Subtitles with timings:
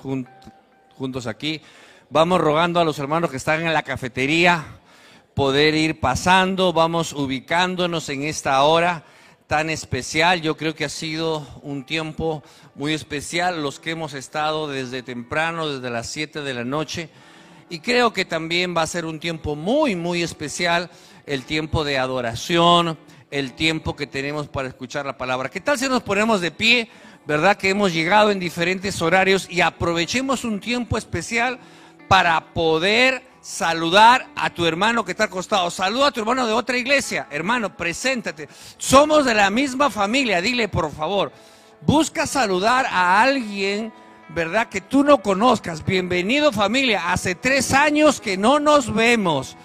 [0.00, 1.60] juntos aquí.
[2.08, 4.64] Vamos rogando a los hermanos que están en la cafetería
[5.34, 9.04] poder ir pasando, vamos ubicándonos en esta hora
[9.46, 10.40] tan especial.
[10.42, 12.42] Yo creo que ha sido un tiempo
[12.74, 17.08] muy especial los que hemos estado desde temprano, desde las 7 de la noche.
[17.68, 20.90] Y creo que también va a ser un tiempo muy, muy especial,
[21.26, 22.98] el tiempo de adoración,
[23.30, 25.48] el tiempo que tenemos para escuchar la palabra.
[25.48, 26.90] ¿Qué tal si nos ponemos de pie?
[27.30, 31.60] ¿Verdad que hemos llegado en diferentes horarios y aprovechemos un tiempo especial?
[32.08, 35.70] para poder saludar a tu hermano que está al costado.
[35.70, 37.28] Saluda a tu hermano de otra iglesia.
[37.30, 38.48] Hermano, preséntate.
[38.78, 40.40] Somos de la misma familia.
[40.40, 41.30] Dile, por favor.
[41.82, 43.92] Busca saludar a alguien,
[44.30, 44.68] ¿verdad?
[44.68, 45.84] Que tú no conozcas.
[45.84, 47.12] Bienvenido familia.
[47.12, 49.56] Hace tres años que no nos vemos.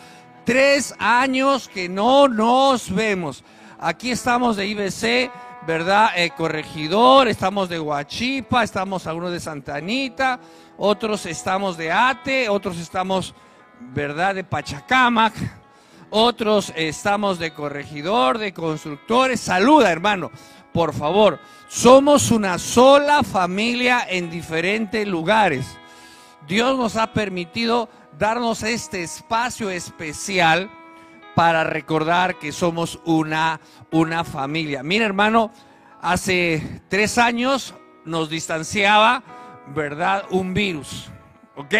[0.45, 3.43] Tres años que no nos vemos.
[3.79, 5.31] Aquí estamos de IBC,
[5.65, 6.09] ¿verdad?
[6.15, 10.39] Eh, corregidor, estamos de Huachipa, estamos algunos de Santa Anita
[10.77, 13.33] otros estamos de Ate, otros estamos,
[13.79, 15.33] ¿verdad?, de Pachacamac,
[16.09, 19.39] otros estamos de corregidor, de constructores.
[19.39, 20.31] Saluda, hermano,
[20.73, 21.39] por favor.
[21.67, 25.65] Somos una sola familia en diferentes lugares.
[26.47, 30.69] Dios nos ha permitido darnos este espacio especial
[31.35, 33.59] para recordar que somos una,
[33.91, 34.81] una familia.
[34.81, 35.51] Mira, hermano,
[36.01, 39.23] hace tres años nos distanciaba
[39.67, 40.25] ¿verdad?
[40.29, 41.09] Un virus,
[41.55, 41.73] ¿ok?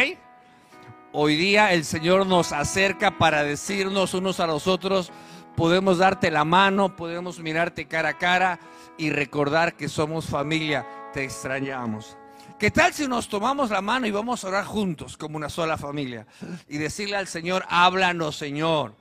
[1.12, 5.12] Hoy día el Señor nos acerca para decirnos unos a los otros,
[5.56, 8.59] podemos darte la mano, podemos mirarte cara a cara
[8.97, 12.17] y recordar que somos familia, te extrañamos.
[12.59, 15.78] ¿Qué tal si nos tomamos la mano y vamos a orar juntos como una sola
[15.78, 16.25] familia?
[16.67, 18.95] Y decirle al Señor, háblanos Señor,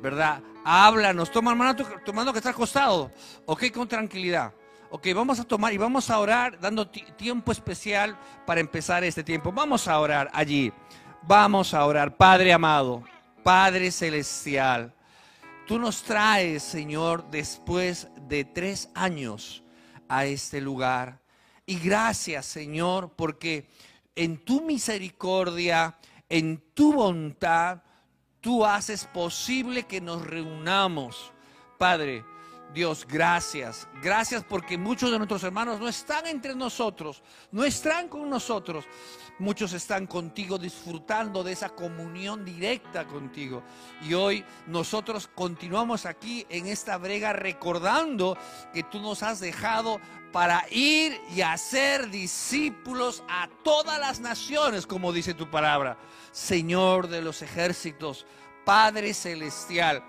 [0.00, 0.42] ¿verdad?
[0.64, 3.12] Háblanos, toma mano tomando que está acostado,
[3.46, 4.52] ok, con tranquilidad.
[4.92, 9.52] Ok, vamos a tomar y vamos a orar dando tiempo especial para empezar este tiempo.
[9.52, 10.72] Vamos a orar allí.
[11.22, 12.16] Vamos a orar.
[12.16, 13.04] Padre amado,
[13.44, 14.92] Padre celestial,
[15.66, 19.62] tú nos traes, Señor, después de tres años
[20.08, 21.20] a este lugar.
[21.66, 23.70] Y gracias, Señor, porque
[24.16, 25.96] en tu misericordia,
[26.28, 27.82] en tu bondad,
[28.40, 31.32] tú haces posible que nos reunamos.
[31.78, 32.24] Padre,
[32.72, 33.88] Dios, gracias.
[34.00, 38.84] Gracias porque muchos de nuestros hermanos no están entre nosotros, no están con nosotros.
[39.40, 43.62] Muchos están contigo disfrutando de esa comunión directa contigo.
[44.02, 48.36] Y hoy nosotros continuamos aquí en esta brega recordando
[48.72, 55.12] que tú nos has dejado para ir y hacer discípulos a todas las naciones, como
[55.12, 55.98] dice tu palabra.
[56.30, 58.26] Señor de los ejércitos,
[58.64, 60.04] Padre celestial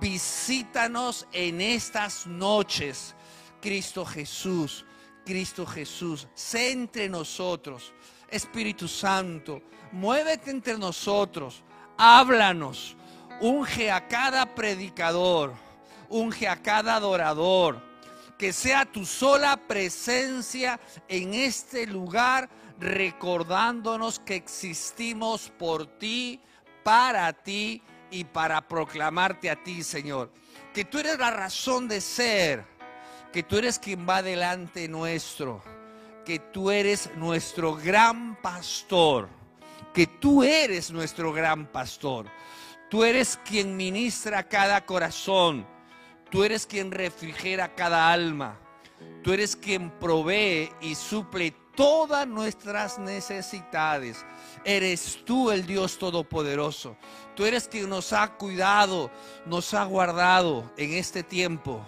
[0.00, 3.14] visítanos en estas noches.
[3.60, 4.84] Cristo Jesús,
[5.24, 7.92] Cristo Jesús, sé entre nosotros.
[8.30, 9.60] Espíritu Santo,
[9.92, 11.62] muévete entre nosotros,
[11.98, 12.96] háblanos,
[13.40, 15.54] unge a cada predicador,
[16.08, 17.82] unge a cada adorador,
[18.38, 26.40] que sea tu sola presencia en este lugar, recordándonos que existimos por ti,
[26.84, 30.30] para ti y para proclamarte a ti, Señor.
[30.74, 32.64] Que tú eres la razón de ser,
[33.32, 35.62] que tú eres quien va delante nuestro,
[36.24, 39.28] que tú eres nuestro gran pastor,
[39.92, 42.26] que tú eres nuestro gran pastor.
[42.88, 45.64] Tú eres quien ministra cada corazón,
[46.28, 48.58] tú eres quien refrigera cada alma,
[49.22, 54.24] tú eres quien provee y suple todas nuestras necesidades.
[54.64, 56.96] Eres tú el Dios Todopoderoso.
[57.34, 59.10] Tú eres quien nos ha cuidado,
[59.46, 61.80] nos ha guardado en este tiempo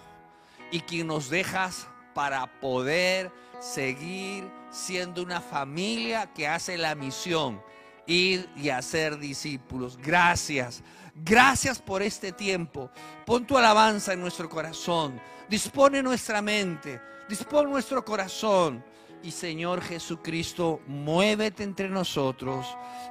[0.71, 7.61] y quien nos dejas para poder seguir siendo una familia que hace la misión,
[8.07, 9.97] ir y hacer discípulos.
[9.97, 10.81] Gracias.
[11.15, 12.89] Gracias por este tiempo.
[13.25, 15.21] Pon tu alabanza en nuestro corazón.
[15.47, 16.99] Dispone nuestra mente.
[17.29, 18.83] Dispone nuestro corazón
[19.23, 22.65] y Señor Jesucristo, muévete entre nosotros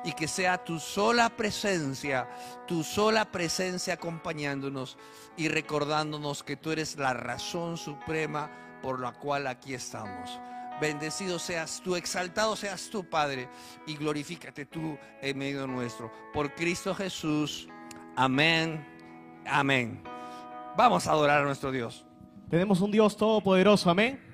[0.05, 2.29] y que sea tu sola presencia,
[2.69, 4.99] tu sola presencia acompañándonos
[5.37, 8.51] y recordándonos que tú eres la razón suprema
[8.83, 10.39] por la cual aquí estamos.
[10.81, 13.49] Bendecido seas tú, exaltado seas tú, Padre,
[13.87, 16.13] y glorifícate tú en medio nuestro.
[16.35, 17.69] Por Cristo Jesús.
[18.17, 18.85] Amén.
[19.47, 20.03] Amén.
[20.77, 22.05] Vamos a adorar a nuestro Dios.
[22.51, 23.89] Tenemos un Dios todopoderoso.
[23.89, 24.32] Amén.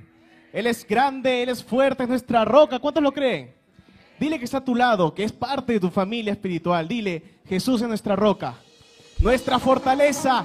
[0.53, 2.79] Él es grande, Él es fuerte, es nuestra roca.
[2.79, 3.55] ¿Cuántos lo creen?
[4.19, 6.89] Dile que está a tu lado, que es parte de tu familia espiritual.
[6.89, 8.55] Dile, Jesús es nuestra roca,
[9.21, 10.45] nuestra fortaleza,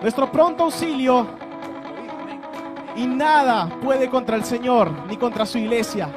[0.00, 1.26] nuestro pronto auxilio.
[2.96, 6.08] Y nada puede contra el Señor ni contra su iglesia.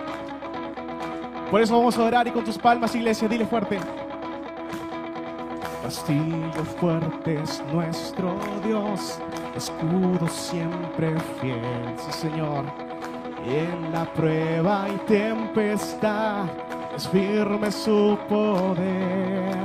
[1.52, 3.80] Por eso vamos a orar y con tus palmas, iglesia, dile fuerte.
[5.86, 8.36] Castillo fuerte es nuestro
[8.66, 9.20] Dios,
[9.56, 12.66] escudo siempre fiel, sí Señor.
[13.46, 16.46] En la prueba y tempestad
[16.96, 19.56] es firme su poder.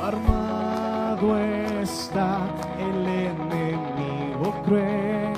[0.00, 1.36] Armado
[1.82, 2.38] está
[2.78, 5.32] el enemigo cruel,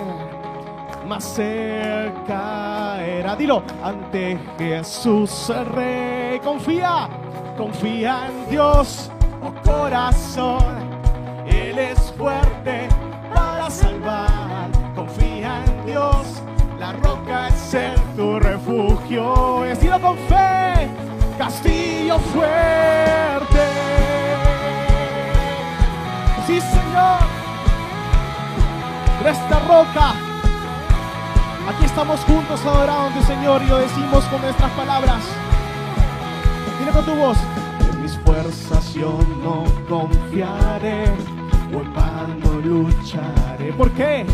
[1.08, 6.40] más cerca era, dilo, ante Jesús Rey.
[6.40, 7.08] Confía,
[7.56, 9.10] confía en Dios,
[9.42, 10.64] oh corazón,
[11.46, 12.88] Él es fuerte
[13.34, 14.70] para salvar.
[14.94, 16.42] Confía en Dios,
[16.78, 19.64] la roca es el tu refugio.
[19.64, 20.88] Es dilo con fe,
[21.38, 23.66] castillo fuerte.
[26.46, 27.18] Sí, Señor,
[29.22, 30.14] nuestra roca.
[31.68, 35.22] Aquí estamos juntos adorando, Señor, y lo decimos con nuestras palabras.
[36.78, 37.36] Dile con tu voz.
[38.28, 41.04] Fuerzas yo no confiaré,
[41.74, 43.72] o en vano lucharé.
[43.72, 44.26] ¿Por qué?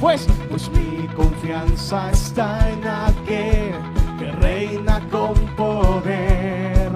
[0.00, 3.74] Pues, pues mi confianza está en aquel
[4.18, 6.90] que reina con poder.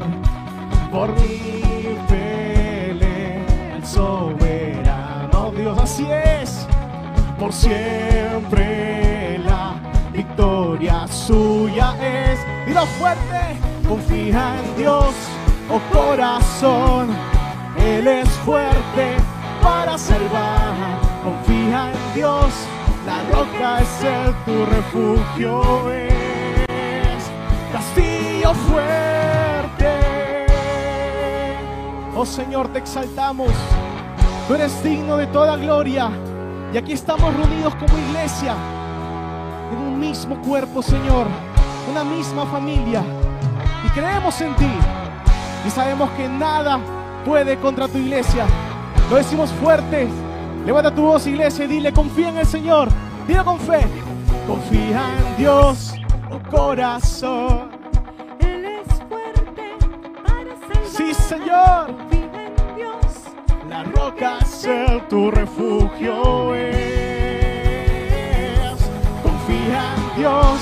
[0.91, 6.67] Por mi pelea, el soberano Dios, así es,
[7.39, 9.75] por siempre la
[10.11, 12.41] victoria suya es.
[12.67, 15.15] Dilo fuerte, confía en Dios,
[15.73, 17.09] oh corazón,
[17.77, 19.17] Él es fuerte
[19.63, 20.75] para salvar.
[21.23, 22.53] Confía en Dios,
[23.07, 27.31] la roca es el tu refugio, es
[27.73, 30.47] castillo fuerte.
[32.17, 33.51] Oh Señor, te exaltamos,
[34.49, 36.11] tú eres digno de toda gloria.
[36.73, 38.55] Y aquí estamos reunidos como iglesia,
[39.73, 41.27] en un mismo cuerpo, Señor,
[41.91, 43.03] una misma familia.
[43.85, 44.71] Y creemos en ti.
[45.67, 46.79] Y sabemos que nada
[47.25, 48.47] puede contra tu iglesia.
[49.11, 50.09] Lo decimos fuerte.
[50.65, 52.89] Levanta tu voz, iglesia, y dile, confía en el Señor.
[53.27, 53.81] Dile con fe.
[54.47, 55.95] Confía en Dios,
[56.31, 57.71] oh corazón.
[58.41, 59.77] Él es fuerte
[60.27, 60.87] para salvar.
[60.87, 61.87] Sí, Señor.
[61.87, 63.07] Confía en Dios.
[63.69, 64.67] La roca es
[65.09, 66.81] tu refugio es.
[69.23, 70.61] Confía en Dios,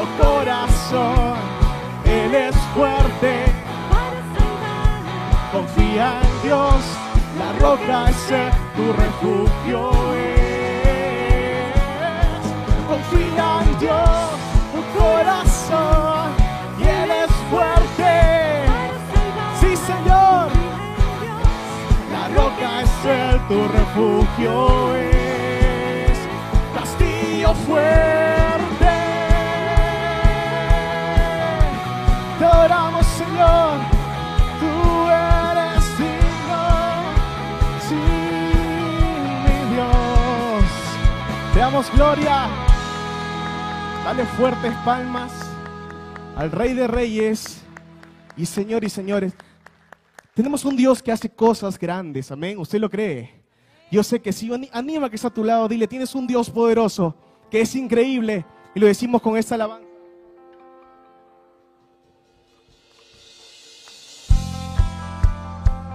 [0.00, 1.27] oh corazón.
[5.98, 6.84] Confía en Dios.
[7.40, 8.30] La roca es
[8.76, 11.74] tu refugio es.
[12.86, 14.30] Confía en Dios,
[14.72, 16.30] tu corazón.
[16.78, 17.10] Y Él
[17.50, 18.12] fuerte.
[19.60, 20.46] Sí, Señor.
[22.12, 26.18] La roca es el tu refugio es
[26.76, 28.94] castillo fuerte.
[32.38, 33.97] Te adoramos, Señor.
[41.70, 42.48] Damos gloria.
[44.02, 45.30] Dale fuertes palmas
[46.34, 47.62] al Rey de Reyes
[48.38, 49.34] y Señor y señores.
[50.32, 52.58] Tenemos un Dios que hace cosas grandes, amén.
[52.58, 53.42] ¿Usted lo cree?
[53.90, 54.50] Yo sé que sí.
[54.50, 57.14] Ani- Anima que está a tu lado, dile, tienes un Dios poderoso,
[57.50, 58.46] que es increíble.
[58.74, 59.86] Y lo decimos con esta alabanza.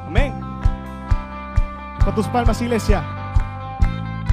[0.06, 0.34] Amén.
[2.06, 3.23] Con tus palmas, iglesia.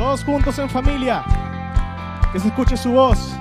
[0.00, 1.22] Todos juntos en familia.
[2.32, 3.36] Que se escuche su voz.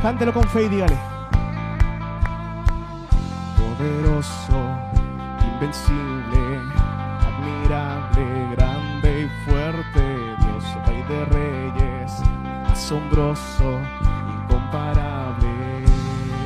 [0.00, 0.96] Cántelo con fe y dígale
[3.76, 4.58] poderoso,
[5.52, 6.60] invencible,
[7.28, 10.02] admirable, grande y fuerte,
[10.38, 12.12] Dios Rey de Reyes,
[12.70, 13.78] asombroso,
[14.42, 15.84] incomparable.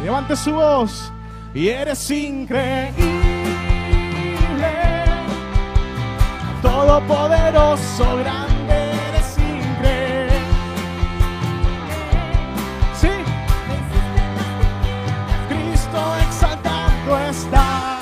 [0.03, 1.13] Levante su voz
[1.55, 3.20] y eres increíble,
[6.63, 10.41] todopoderoso, grande, eres increíble.
[13.01, 13.09] Sí.
[15.49, 17.99] Cristo exaltando está.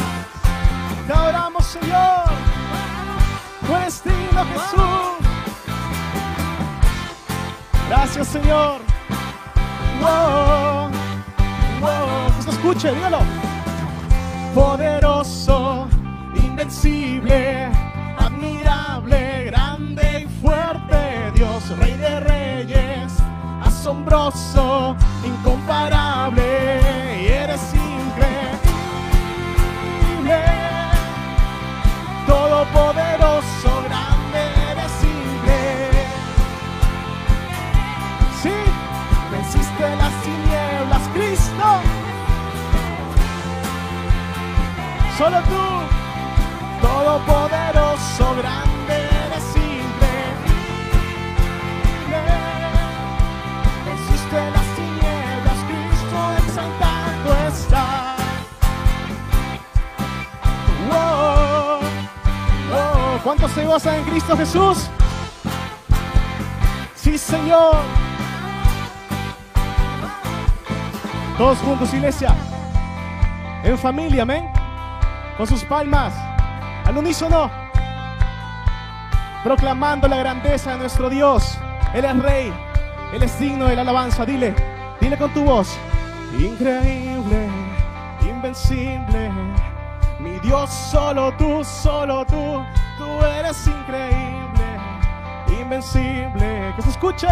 [1.06, 2.24] Te adoramos, Señor.
[3.70, 5.28] Eres digno, Jesús.
[7.88, 8.80] Gracias, Señor.
[10.00, 10.90] Wow,
[11.80, 12.36] wow.
[12.36, 13.18] Que se escuche, dígalo.
[14.54, 15.88] Poderoso,
[16.34, 17.70] invencible,
[24.08, 24.96] asombroso,
[63.58, 64.88] se gozan en Cristo Jesús?
[66.94, 67.74] Sí, Señor.
[71.36, 72.36] Todos juntos, iglesia.
[73.64, 74.48] En familia, amén.
[75.36, 76.14] Con sus palmas.
[76.84, 77.50] Al unísono.
[79.42, 81.58] Proclamando la grandeza de nuestro Dios.
[81.94, 82.52] Él es rey.
[83.12, 84.24] Él es digno de la alabanza.
[84.24, 84.54] Dile,
[85.00, 85.76] dile con tu voz.
[86.38, 87.48] Increíble,
[88.22, 89.32] invencible.
[90.20, 92.62] Mi Dios, solo tú, solo tú.
[92.98, 94.66] Tú eres increíble,
[95.60, 96.72] invencible.
[96.76, 97.28] Que se escuche.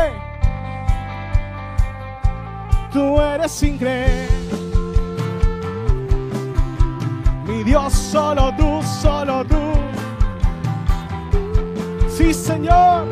[2.92, 4.28] Tú eres increíble.
[7.44, 9.72] Mi Dios, solo tú, solo tú.
[12.08, 13.06] Sí, Señor.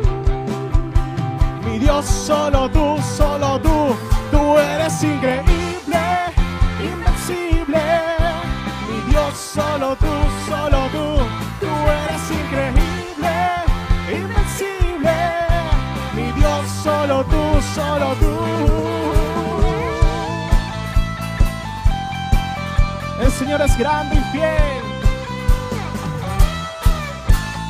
[1.65, 3.95] Mi Dios, solo tú, solo tú.
[4.31, 5.99] Tú eres increíble,
[6.81, 7.81] invencible.
[8.87, 10.13] Mi Dios, solo tú,
[10.47, 11.05] solo tú.
[11.59, 11.94] Tú eres
[16.85, 18.33] solo tú, solo tú.
[23.23, 24.83] El Señor es grande y fiel.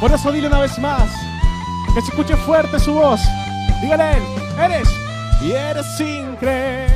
[0.01, 1.09] Por eso dile una vez más,
[1.93, 3.21] que se escuche fuerte su voz.
[3.81, 4.23] Dígale él,
[4.59, 4.89] eres
[5.41, 6.93] y eres increíble.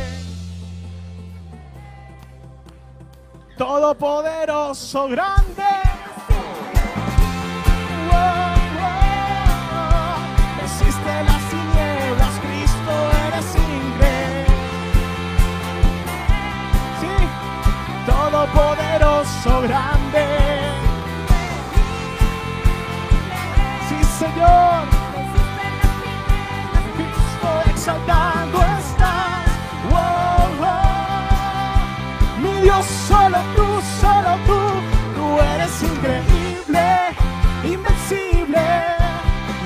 [3.57, 5.68] Todopoderoso, grande.
[18.39, 20.25] Todopoderoso, grande.
[23.87, 24.83] Sí, Señor.
[26.95, 29.43] Cristo exaltando está.
[29.89, 32.41] Wow, wow.
[32.41, 33.67] Mi Dios, solo tú,
[34.01, 34.59] solo tú.
[35.15, 36.85] Tú eres increíble,
[37.63, 38.65] invencible.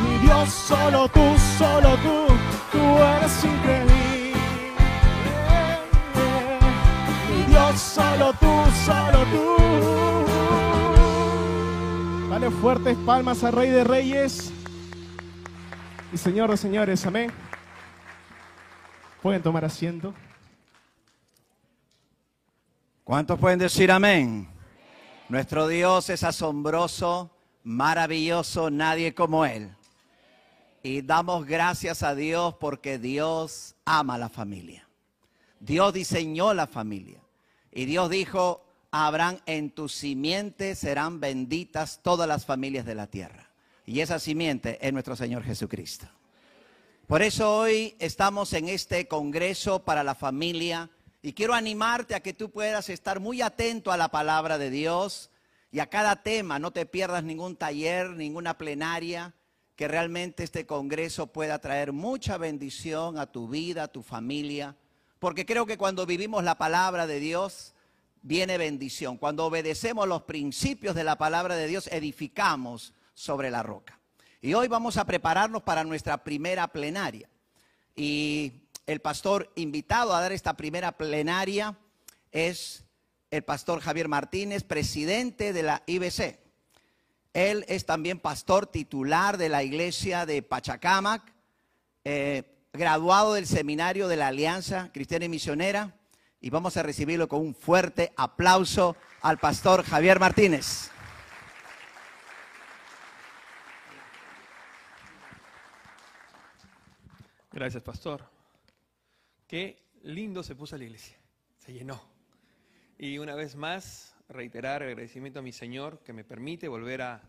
[0.03, 2.27] Mi Dios, solo tú, solo tú.
[2.72, 3.82] Tú eres increíble.
[12.51, 14.51] Fuertes palmas al Rey de Reyes
[16.12, 17.05] y Señor de Señores.
[17.05, 17.31] Amén.
[19.21, 20.13] Pueden tomar asiento.
[23.05, 24.50] ¿Cuántos pueden decir amén?
[25.29, 27.31] Nuestro Dios es asombroso,
[27.63, 29.73] maravilloso, nadie como Él.
[30.81, 34.88] Y damos gracias a Dios porque Dios ama la familia.
[35.62, 37.21] Dios diseñó la familia.
[37.71, 43.50] Y Dios dijo, Abraham, en tu simiente serán benditas todas las familias de la tierra.
[43.88, 46.05] Y esa simiente es nuestro Señor Jesucristo.
[47.07, 50.91] Por eso hoy estamos en este Congreso para la Familia
[51.23, 55.31] y quiero animarte a que tú puedas estar muy atento a la palabra de Dios
[55.71, 56.59] y a cada tema.
[56.59, 59.33] No te pierdas ningún taller, ninguna plenaria,
[59.75, 64.75] que realmente este Congreso pueda traer mucha bendición a tu vida, a tu familia.
[65.17, 67.73] Porque creo que cuando vivimos la palabra de Dios,
[68.24, 69.18] viene bendición.
[69.18, 74.00] Cuando obedecemos los principios de la palabra de Dios, edificamos sobre la roca.
[74.42, 77.30] Y hoy vamos a prepararnos para nuestra primera plenaria.
[77.96, 81.77] Y el pastor invitado a dar esta primera plenaria
[82.32, 82.84] es
[83.30, 86.39] el pastor Javier Martínez, presidente de la IBC.
[87.34, 91.34] Él es también pastor titular de la iglesia de Pachacamac,
[92.03, 95.96] eh, graduado del seminario de la Alianza Cristiana y Misionera.
[96.43, 100.91] Y vamos a recibirlo con un fuerte aplauso al pastor Javier Martínez.
[107.50, 108.25] Gracias, pastor.
[109.47, 111.17] Qué lindo se puso la iglesia.
[111.59, 112.03] Se llenó.
[112.97, 117.21] Y una vez más, reiterar el agradecimiento a mi Señor que me permite volver a,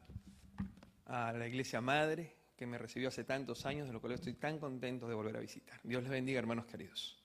[1.06, 4.58] a la iglesia madre que me recibió hace tantos años, de lo cual estoy tan
[4.58, 5.78] contento de volver a visitar.
[5.84, 7.23] Dios les bendiga, hermanos queridos.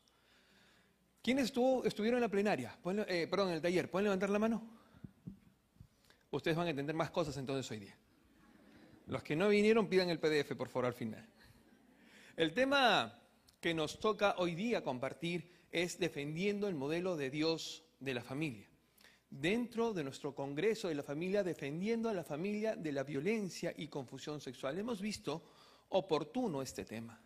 [1.21, 2.77] ¿Quiénes estuvo, estuvieron en la plenaria?
[3.07, 3.91] Eh, perdón, en el taller.
[3.91, 4.63] ¿Pueden levantar la mano?
[6.31, 7.97] Ustedes van a entender más cosas entonces hoy día.
[9.07, 11.27] Los que no vinieron, pidan el PDF, por favor, al final.
[12.37, 13.19] El tema
[13.59, 18.67] que nos toca hoy día compartir es defendiendo el modelo de Dios de la familia.
[19.29, 23.87] Dentro de nuestro Congreso de la Familia, defendiendo a la familia de la violencia y
[23.87, 24.79] confusión sexual.
[24.79, 25.43] Hemos visto
[25.89, 27.21] oportuno este tema,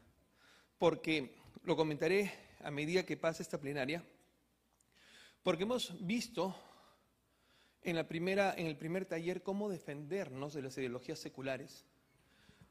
[0.78, 4.04] porque lo comentaré a medida que pase esta plenaria,
[5.44, 6.56] porque hemos visto
[7.84, 11.86] en, la primera, en el primer taller cómo defendernos de las ideologías seculares,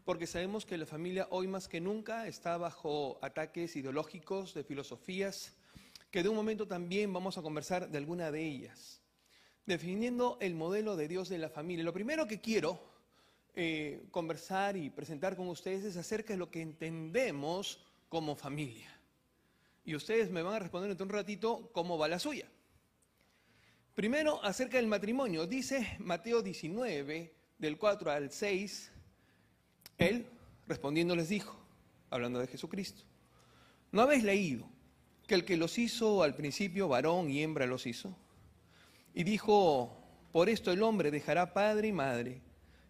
[0.05, 5.55] porque sabemos que la familia hoy más que nunca está bajo ataques ideológicos, de filosofías,
[6.11, 9.01] que de un momento también vamos a conversar de alguna de ellas.
[9.65, 11.85] Definiendo el modelo de Dios de la familia.
[11.85, 12.81] Lo primero que quiero
[13.55, 18.91] eh, conversar y presentar con ustedes es acerca de lo que entendemos como familia.
[19.85, 22.49] Y ustedes me van a responder en un ratito cómo va la suya.
[23.95, 25.47] Primero, acerca del matrimonio.
[25.47, 28.93] Dice Mateo 19, del 4 al 6,
[29.99, 30.27] él
[30.67, 31.57] respondiendo les dijo,
[32.11, 33.03] hablando de Jesucristo,
[33.91, 34.67] ¿no habéis leído
[35.27, 38.17] que el que los hizo al principio, varón y hembra los hizo?
[39.15, 39.97] Y dijo,
[40.33, 42.41] por esto el hombre dejará padre y madre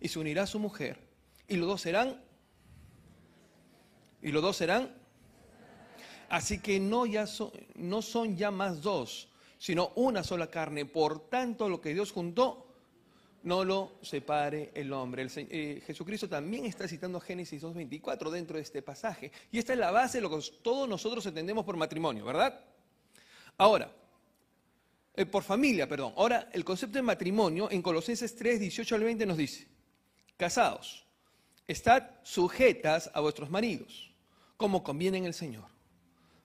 [0.00, 1.00] y se unirá a su mujer,
[1.48, 2.22] y los dos serán,
[4.22, 5.01] y los dos serán,
[6.32, 7.26] así que no, ya
[7.74, 10.86] no son ya más dos, sino una sola carne.
[10.86, 12.66] Por tanto, lo que Dios juntó,
[13.42, 15.26] no lo separe el hombre.
[15.36, 19.30] Eh, Jesucristo también está citando Génesis 2.24 dentro de este pasaje.
[19.50, 22.58] Y esta es la base de lo que todos nosotros entendemos por matrimonio, ¿verdad?
[23.58, 23.92] Ahora,
[25.14, 26.14] eh, por familia, perdón.
[26.16, 29.68] Ahora, el concepto de matrimonio en Colosenses 3, 18 al 20 nos dice,
[30.38, 31.04] casados,
[31.68, 34.10] estad sujetas a vuestros maridos,
[34.56, 35.71] como conviene en el Señor.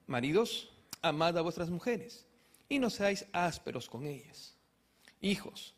[0.08, 0.70] Maridos,
[1.02, 2.24] amad a vuestras mujeres
[2.66, 4.54] y no seáis ásperos con ellas.
[5.20, 5.74] Hijos,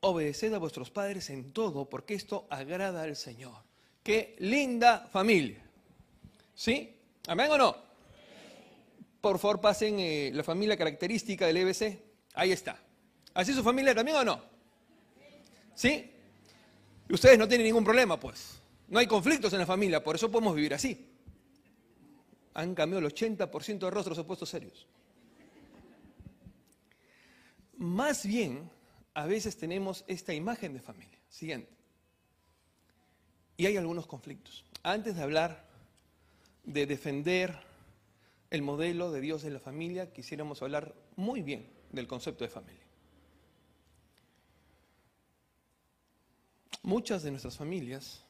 [0.00, 3.58] obedeced a vuestros padres en todo, porque esto agrada al Señor.
[4.02, 5.62] Qué linda familia.
[6.54, 6.96] ¿Sí?
[7.26, 7.76] ¿Amén o no?
[9.20, 11.98] Por favor, pasen eh, la familia característica del EBC.
[12.34, 12.78] Ahí está.
[13.34, 14.42] ¿Así su familia también o no?
[15.74, 16.10] ¿Sí?
[17.10, 18.62] Ustedes no tienen ningún problema, pues.
[18.88, 21.13] No hay conflictos en la familia, por eso podemos vivir así.
[22.54, 24.86] Han cambiado el 80% de rostros opuestos serios.
[27.76, 28.70] Más bien,
[29.14, 31.18] a veces tenemos esta imagen de familia.
[31.28, 31.72] Siguiente.
[33.56, 34.64] Y hay algunos conflictos.
[34.82, 35.66] Antes de hablar
[36.64, 37.58] de defender
[38.50, 42.84] el modelo de Dios de la familia, quisiéramos hablar muy bien del concepto de familia.
[46.82, 48.22] Muchas de nuestras familias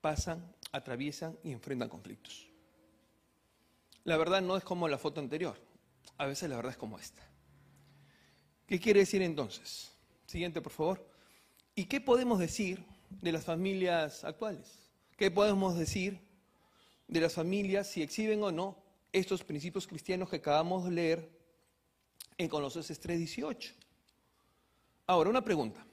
[0.00, 2.48] pasan, atraviesan y enfrentan conflictos.
[4.08, 5.60] La verdad no es como la foto anterior,
[6.16, 7.20] a veces la verdad es como esta.
[8.66, 9.92] ¿Qué quiere decir entonces?
[10.24, 11.06] Siguiente, por favor.
[11.74, 14.78] ¿Y qué podemos decir de las familias actuales?
[15.18, 16.26] ¿Qué podemos decir
[17.06, 21.30] de las familias si exhiben o no estos principios cristianos que acabamos de leer
[22.38, 23.74] en Colosenses 3:18?
[25.06, 25.84] Ahora, una pregunta.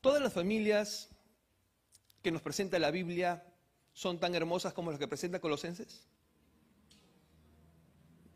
[0.00, 1.10] ¿Todas las familias
[2.22, 3.44] que nos presenta la Biblia
[3.92, 6.06] son tan hermosas como las que presenta Colosenses?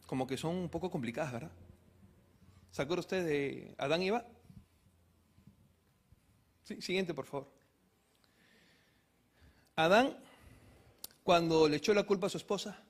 [0.08, 1.50] Como que son un poco complicadas, ¿verdad?
[2.70, 4.24] ¿Se acuerda usted de Adán y Eva?
[6.64, 7.52] Sí, siguiente, por favor.
[9.76, 10.16] Adán,
[11.22, 12.82] cuando le echó la culpa a su esposa,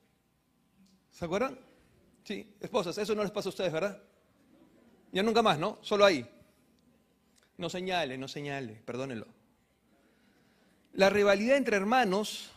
[1.10, 1.58] ¿se acuerdan?
[2.22, 4.00] Sí, esposas, eso no les pasa a ustedes, ¿verdad?
[5.10, 5.80] Ya nunca más, ¿no?
[5.82, 6.24] Solo ahí.
[7.56, 9.26] No señale, no señale, perdónenlo.
[10.92, 12.52] La rivalidad entre hermanos,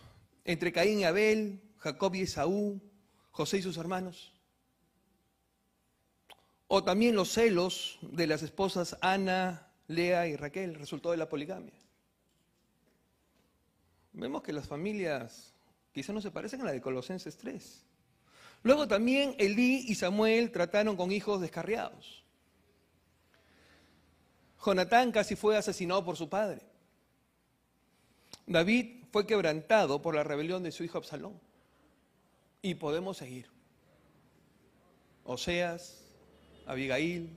[0.45, 2.79] entre Caín y Abel, Jacob y Esaú,
[3.31, 4.30] José y sus hermanos.
[6.73, 11.73] O también los celos de las esposas Ana, Lea y Raquel, resultó de la poligamia.
[14.13, 15.53] Vemos que las familias
[15.91, 17.83] quizás no se parecen a la de Colosenses 3.
[18.63, 22.23] Luego también Elí y Samuel trataron con hijos descarriados.
[24.65, 26.61] Jonatán casi fue asesinado por su padre.
[28.47, 31.37] David fue quebrantado por la rebelión de su hijo Absalón.
[32.61, 33.47] Y podemos seguir.
[35.25, 36.01] Oseas,
[36.71, 37.29] Abigail,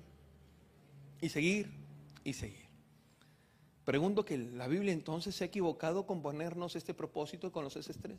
[1.21, 1.69] y seguir,
[2.23, 2.69] y seguir.
[3.85, 8.17] Pregunto que la Biblia entonces se ha equivocado con ponernos este propósito con los S3.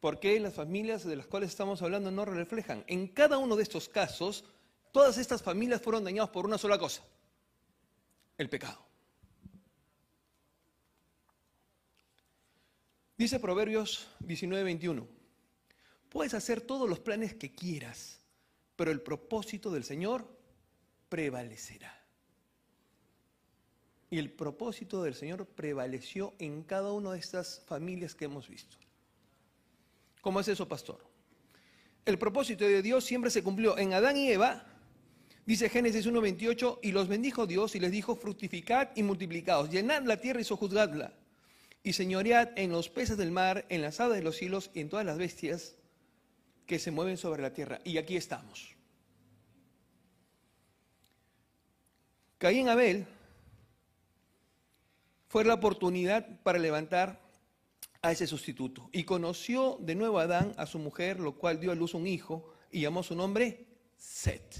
[0.00, 2.84] ¿Por qué las familias de las cuales estamos hablando no reflejan?
[2.86, 4.44] En cada uno de estos casos,
[4.92, 7.02] todas estas familias fueron dañadas por una sola cosa,
[8.36, 8.78] el pecado.
[13.16, 15.18] Dice Proverbios 19, 21.
[16.08, 18.17] Puedes hacer todos los planes que quieras,
[18.78, 20.24] pero el propósito del Señor
[21.08, 22.00] prevalecerá.
[24.08, 28.76] Y el propósito del Señor prevaleció en cada una de estas familias que hemos visto.
[30.20, 31.04] ¿Cómo es eso, pastor?
[32.06, 34.64] El propósito de Dios siempre se cumplió en Adán y Eva.
[35.44, 40.20] Dice Génesis 1.28, y los bendijo Dios y les dijo, fructificad y multiplicaos, llenad la
[40.20, 41.14] tierra y sojuzgadla,
[41.82, 44.88] y señoread en los peces del mar, en las aves de los cielos y en
[44.88, 45.77] todas las bestias
[46.68, 47.80] que se mueven sobre la tierra.
[47.82, 48.76] Y aquí estamos.
[52.36, 53.06] Caín Abel
[55.28, 57.20] fue la oportunidad para levantar
[58.02, 58.90] a ese sustituto.
[58.92, 62.06] Y conoció de nuevo a Adán, a su mujer, lo cual dio a luz un
[62.06, 64.56] hijo y llamó su nombre Set.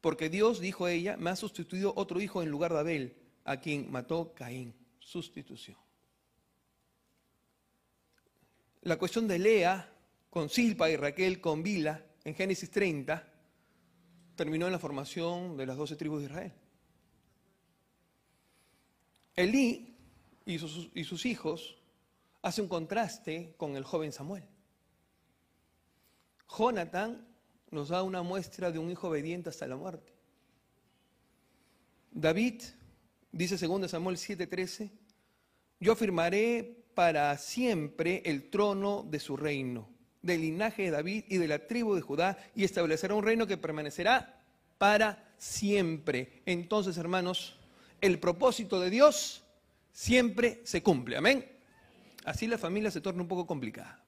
[0.00, 3.92] Porque Dios, dijo ella, me ha sustituido otro hijo en lugar de Abel, a quien
[3.92, 4.74] mató Caín.
[5.00, 5.76] Sustitución.
[8.80, 9.93] La cuestión de Lea
[10.34, 13.24] con Silpa y Raquel con Bila en Génesis 30
[14.34, 16.52] terminó en la formación de las doce tribus de Israel.
[19.36, 19.96] Elí
[20.44, 21.76] y sus, y sus hijos
[22.42, 24.42] hace un contraste con el joven Samuel.
[26.58, 27.24] Jonathan
[27.70, 30.12] nos da una muestra de un hijo obediente hasta la muerte.
[32.10, 32.60] David,
[33.30, 34.90] dice 2 Samuel 7:13,
[35.78, 39.93] yo afirmaré para siempre el trono de su reino,
[40.24, 43.56] del linaje de David y de la tribu de Judá, y establecerá un reino que
[43.56, 44.42] permanecerá
[44.78, 46.42] para siempre.
[46.46, 47.56] Entonces, hermanos,
[48.00, 49.42] el propósito de Dios
[49.92, 51.16] siempre se cumple.
[51.16, 51.46] Amén.
[52.24, 54.02] Así la familia se torna un poco complicada.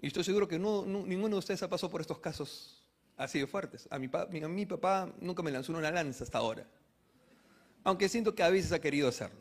[0.00, 2.82] Y estoy seguro que no, no- ninguno de ustedes ha pasado por estos casos
[3.16, 3.88] así de fuertes.
[3.90, 6.66] A mi- a mi papá nunca me lanzó una lanza hasta ahora.
[7.84, 9.40] Aunque siento que a veces ha querido hacerlo.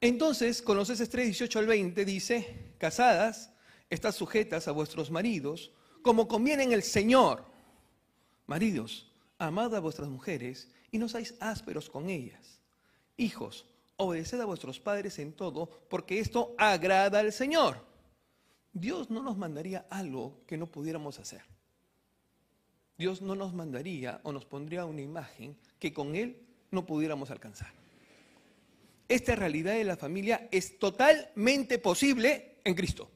[0.00, 3.52] Entonces, Colosenses 3, 18 al 20 dice, casadas,
[3.90, 7.44] estás sujetas a vuestros maridos, como conviene en el Señor.
[8.46, 12.60] Maridos, amad a vuestras mujeres y no seáis ásperos con ellas.
[13.16, 17.84] Hijos, obedeced a vuestros padres en todo, porque esto agrada al Señor.
[18.72, 21.42] Dios no nos mandaría algo que no pudiéramos hacer.
[22.96, 27.77] Dios no nos mandaría o nos pondría una imagen que con Él no pudiéramos alcanzar.
[29.08, 33.10] Esta realidad de la familia es totalmente posible en Cristo.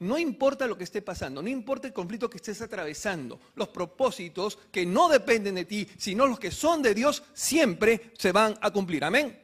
[0.00, 4.58] No importa lo que esté pasando, no importa el conflicto que estés atravesando, los propósitos
[4.72, 8.70] que no dependen de ti, sino los que son de Dios, siempre se van a
[8.70, 9.04] cumplir.
[9.04, 9.38] Amén.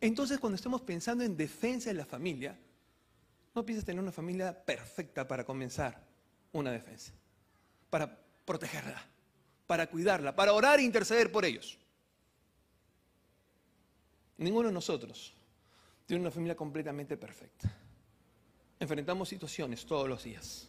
[0.00, 2.58] Entonces, cuando estemos pensando en defensa de la familia,
[3.54, 6.02] no pienses tener una familia perfecta para comenzar
[6.52, 7.12] una defensa,
[7.90, 9.04] para protegerla,
[9.66, 11.78] para cuidarla, para orar e interceder por ellos.
[14.38, 15.34] Ninguno de nosotros
[16.06, 17.70] tiene una familia completamente perfecta.
[18.80, 20.68] Enfrentamos situaciones todos los días.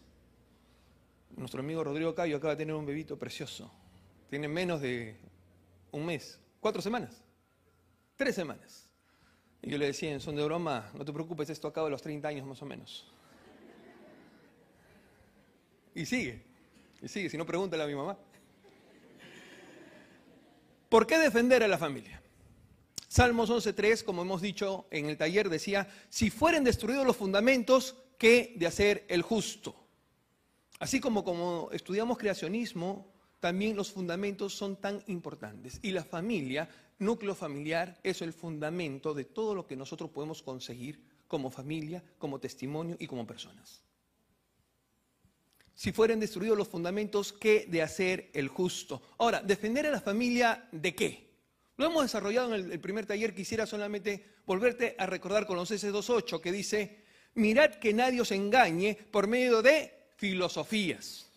[1.37, 3.71] Nuestro amigo Rodrigo Cayo acaba de tener un bebito precioso.
[4.29, 5.15] Tiene menos de
[5.91, 7.23] un mes, cuatro semanas,
[8.15, 8.87] tres semanas.
[9.61, 12.01] Y yo le decía en son de broma, no te preocupes, esto acaba a los
[12.01, 13.05] 30 años más o menos.
[15.93, 16.41] Y sigue,
[17.01, 18.17] y sigue, si no pregúntale a mi mamá.
[20.89, 22.18] ¿Por qué defender a la familia?
[23.09, 28.53] Salmos 11.3, como hemos dicho en el taller, decía, si fueren destruidos los fundamentos, ¿qué
[28.55, 29.75] de hacer el justo?
[30.77, 35.79] Así como como estudiamos creacionismo, también los fundamentos son tan importantes.
[35.81, 36.69] Y la familia,
[36.99, 42.39] núcleo familiar, es el fundamento de todo lo que nosotros podemos conseguir como familia, como
[42.39, 43.81] testimonio y como personas.
[45.73, 49.01] Si fueren destruidos los fundamentos, ¿qué de hacer el justo?
[49.17, 51.28] Ahora, ¿defender a la familia de qué?
[51.79, 56.41] Lo hemos desarrollado en el, primer taller, quisiera solamente volverte a recordar con los S28
[56.41, 61.29] que dice, mirad que nadie os engañe por medio de filosofías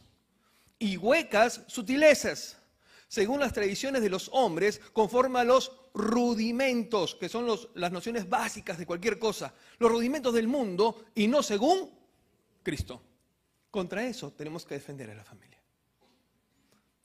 [0.81, 2.59] y huecas sutilezas,
[3.07, 8.79] según las tradiciones de los hombres, conforme a los rudimentos, que son las nociones básicas
[8.79, 11.89] de cualquier cosa, los rudimentos del mundo y no según
[12.65, 13.01] Cristo.
[13.71, 15.52] Contra eso tenemos que defender a la familia.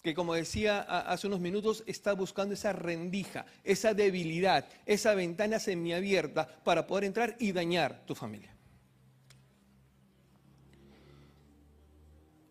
[0.02, 6.48] Que como decía hace unos minutos, está buscando esa rendija, esa debilidad, esa ventana semiabierta
[6.64, 8.56] para poder entrar y dañar tu familia.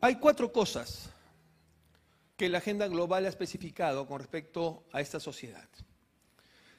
[0.00, 1.10] Hay cuatro cosas
[2.36, 5.68] que la agenda global ha especificado con respecto a esta sociedad.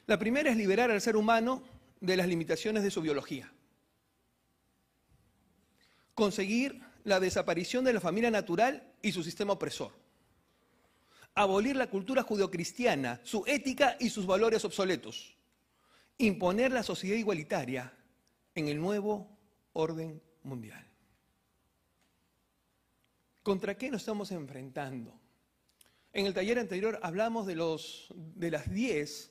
[0.06, 1.62] La primera es liberar al ser humano
[2.00, 3.52] de las limitaciones de su biología.
[6.14, 9.92] Conseguir la desaparición de la familia natural y su sistema opresor.
[11.38, 15.36] Abolir la cultura judeocristiana, su ética y sus valores obsoletos.
[16.18, 17.92] Imponer la sociedad igualitaria
[18.56, 19.38] en el nuevo
[19.72, 20.84] orden mundial.
[23.44, 25.16] ¿Contra qué nos estamos enfrentando?
[26.12, 29.30] En el taller anterior hablamos de los, de las 10,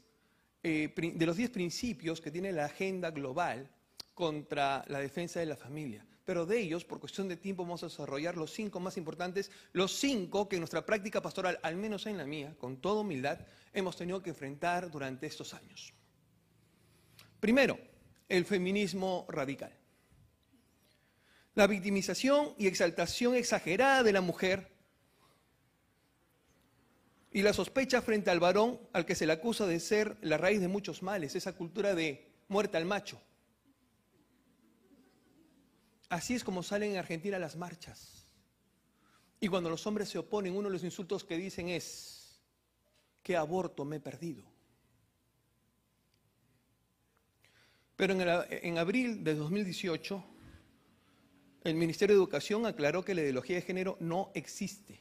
[0.63, 3.69] eh, de los 10 principios que tiene la agenda global
[4.13, 6.05] contra la defensa de la familia.
[6.27, 9.93] Pero de ellos, por cuestión de tiempo, vamos a desarrollar los cinco más importantes, los
[9.93, 13.39] cinco que en nuestra práctica pastoral, al menos en la mía, con toda humildad,
[13.71, 15.93] hemos tenido que enfrentar durante estos años.
[17.39, 17.79] Primero,
[18.27, 19.73] el feminismo radical.
[21.55, 24.69] La victimización y exaltación exagerada de la mujer
[27.31, 30.59] y la sospecha frente al varón al que se le acusa de ser la raíz
[30.59, 33.17] de muchos males, esa cultura de muerte al macho.
[36.09, 38.25] Así es como salen en Argentina las marchas.
[39.39, 42.39] Y cuando los hombres se oponen, uno de los insultos que dicen es,
[43.21, 44.43] ¿qué aborto me he perdido?
[47.95, 50.23] Pero en, en abril de 2018,
[51.63, 54.99] el Ministerio de Educación aclaró que la ideología de género no existe.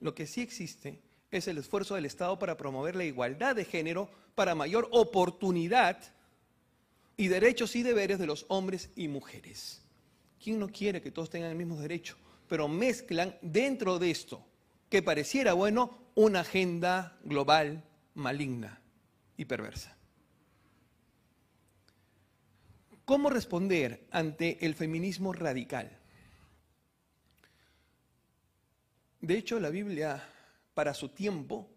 [0.00, 4.10] Lo que sí existe es el esfuerzo del Estado para promover la igualdad de género
[4.34, 5.98] para mayor oportunidad
[7.18, 9.82] y derechos y deberes de los hombres y mujeres.
[10.42, 12.16] ¿Quién no quiere que todos tengan el mismo derecho?
[12.48, 14.46] Pero mezclan dentro de esto,
[14.88, 18.80] que pareciera bueno, una agenda global maligna
[19.36, 19.96] y perversa.
[23.04, 25.98] ¿Cómo responder ante el feminismo radical?
[29.20, 30.22] De hecho, la Biblia,
[30.72, 31.68] para su tiempo,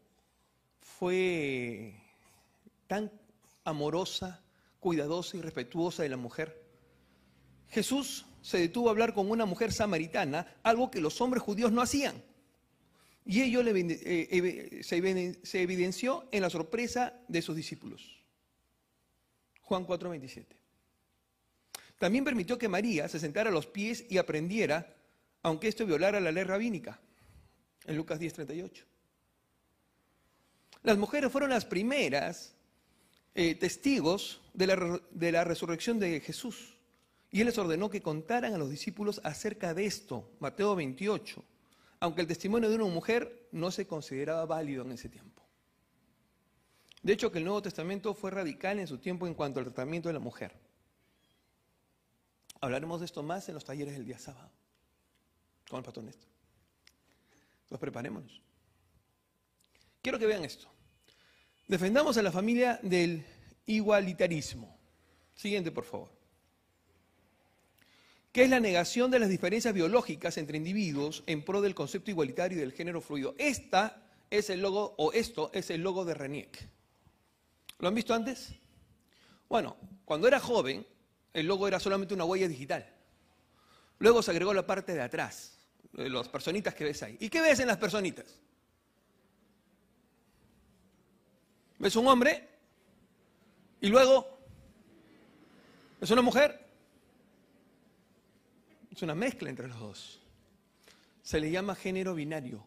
[0.82, 1.96] fue
[2.86, 3.12] tan
[3.64, 4.44] amorosa,
[4.82, 6.62] cuidadosa y respetuosa de la mujer.
[7.70, 11.82] Jesús se detuvo a hablar con una mujer samaritana, algo que los hombres judíos no
[11.82, 12.22] hacían.
[13.24, 18.22] Y ello eh, se se evidenció en la sorpresa de sus discípulos.
[19.62, 20.48] Juan 4:27.
[22.00, 24.98] También permitió que María se sentara a los pies y aprendiera,
[25.44, 27.00] aunque esto violara la ley rabínica,
[27.86, 28.84] en Lucas 10:38.
[30.82, 32.56] Las mujeres fueron las primeras
[33.34, 36.76] eh, testigos de la, resurrección de Jesús.
[37.32, 41.44] Y Él les ordenó que contaran a los discípulos acerca de esto, Mateo 28,
[42.02, 45.42] aunque el testimonio de una mujer no se consideraba válido en ese tiempo.
[47.02, 50.10] De hecho, que el Nuevo Testamento fue radical en su tiempo en cuanto al tratamiento
[50.10, 50.54] de la mujer.
[52.60, 54.52] Hablaremos de esto más en los talleres del día sábado,
[55.70, 56.30] con el pastor Néstor.
[57.64, 58.42] Entonces preparémonos.
[60.02, 60.68] Quiero que vean esto.
[61.68, 63.24] Defendamos a la familia del
[63.66, 64.78] igualitarismo.
[65.36, 66.10] Siguiente, por favor.
[68.32, 72.58] Que es la negación de las diferencias biológicas entre individuos en pro del concepto igualitario
[72.58, 73.36] y del género fluido.
[73.38, 76.70] Esta es el logo, o esto es el logo de RENIEC.
[77.80, 78.54] ¿Lo han visto antes?
[79.50, 80.86] Bueno, cuando era joven,
[81.34, 82.88] el logo era solamente una huella digital.
[84.00, 85.58] Luego se agregó la parte de atrás,
[85.92, 87.18] de las personitas que ves ahí.
[87.20, 88.40] ¿Y qué ves en las personitas?
[91.82, 92.48] ¿Ves un hombre?
[93.82, 94.38] Y luego,
[96.00, 96.64] ¿es una mujer?
[98.92, 100.20] Es una mezcla entre los dos.
[101.24, 102.64] Se le llama género binario.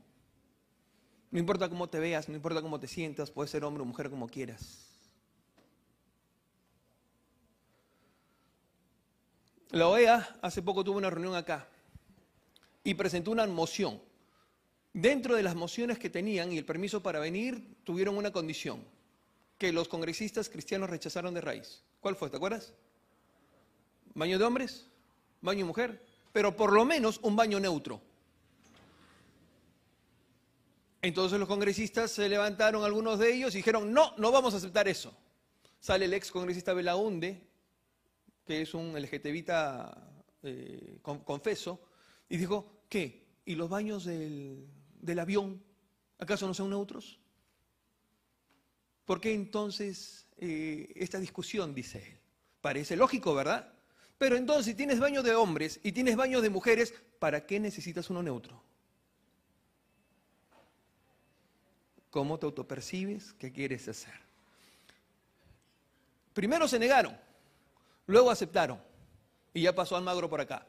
[1.31, 4.11] No importa cómo te veas, no importa cómo te sientas, puedes ser hombre o mujer
[4.11, 4.89] como quieras.
[9.71, 11.69] La OEA hace poco tuvo una reunión acá
[12.83, 14.03] y presentó una moción.
[14.93, 18.93] Dentro de las mociones que tenían y el permiso para venir, tuvieron una condición
[19.65, 21.83] que los congresistas cristianos rechazaron de raíz.
[21.99, 22.29] ¿Cuál fue?
[22.29, 22.75] ¿Te acuerdas?
[24.13, 24.87] ¿Baño de hombres?
[25.41, 26.05] ¿Baño de mujer?
[26.35, 27.99] Pero por lo menos un baño neutro.
[31.01, 34.87] Entonces los congresistas se levantaron, algunos de ellos, y dijeron, no, no vamos a aceptar
[34.87, 35.17] eso.
[35.81, 37.41] Sale el ex congresista Belaunde,
[38.45, 41.81] que es un LGTBita eh, con- confeso,
[42.29, 43.25] y dijo, ¿qué?
[43.47, 44.67] ¿Y los baños del,
[45.01, 45.63] del avión
[46.19, 47.19] acaso no son neutros?
[49.05, 52.19] ¿Por qué entonces eh, esta discusión, dice él?
[52.61, 53.73] Parece lógico, ¿verdad?
[54.17, 58.09] Pero entonces, si tienes baño de hombres y tienes baños de mujeres, ¿para qué necesitas
[58.11, 58.63] uno neutro?
[62.11, 63.33] ¿Cómo te autopercibes?
[63.35, 64.15] ¿Qué quieres hacer?
[66.33, 67.17] Primero se negaron,
[68.07, 68.81] luego aceptaron
[69.53, 70.67] y ya pasó Almagro por acá.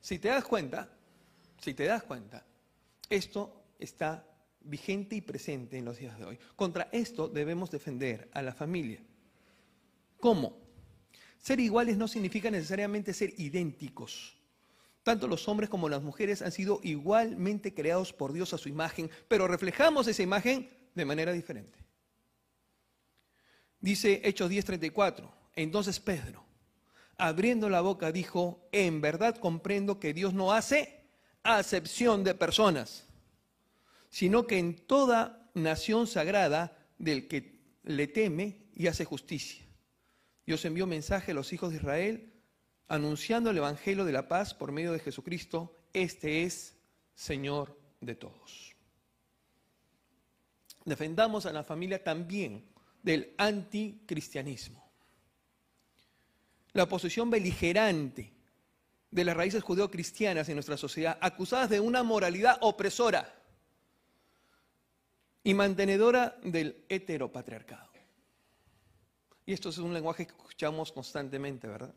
[0.00, 0.88] Si te das cuenta,
[1.60, 2.44] si te das cuenta,
[3.08, 4.24] esto está
[4.60, 6.38] vigente y presente en los días de hoy.
[6.56, 9.00] Contra esto debemos defender a la familia.
[10.20, 10.56] ¿Cómo?
[11.38, 14.36] Ser iguales no significa necesariamente ser idénticos.
[15.02, 19.10] Tanto los hombres como las mujeres han sido igualmente creados por Dios a su imagen,
[19.28, 21.78] pero reflejamos esa imagen de manera diferente.
[23.80, 26.44] Dice Hechos 10:34, entonces Pedro,
[27.16, 31.04] abriendo la boca, dijo, en verdad comprendo que Dios no hace
[31.42, 33.07] acepción de personas,
[34.10, 39.64] sino que en toda nación sagrada del que le teme y hace justicia.
[40.46, 42.32] Dios envió mensaje a los hijos de Israel
[42.88, 45.74] anunciando el Evangelio de la paz por medio de Jesucristo.
[45.92, 46.76] Este es
[47.14, 48.74] Señor de todos.
[50.84, 52.64] Defendamos a la familia también
[53.02, 54.90] del anticristianismo.
[56.72, 58.32] La oposición beligerante
[59.10, 63.37] de las raíces judeocristianas en nuestra sociedad, acusadas de una moralidad opresora,
[65.42, 67.88] y mantenedora del heteropatriarcado.
[69.48, 71.94] Y esto es un lenguaje que escuchamos constantemente, ¿verdad?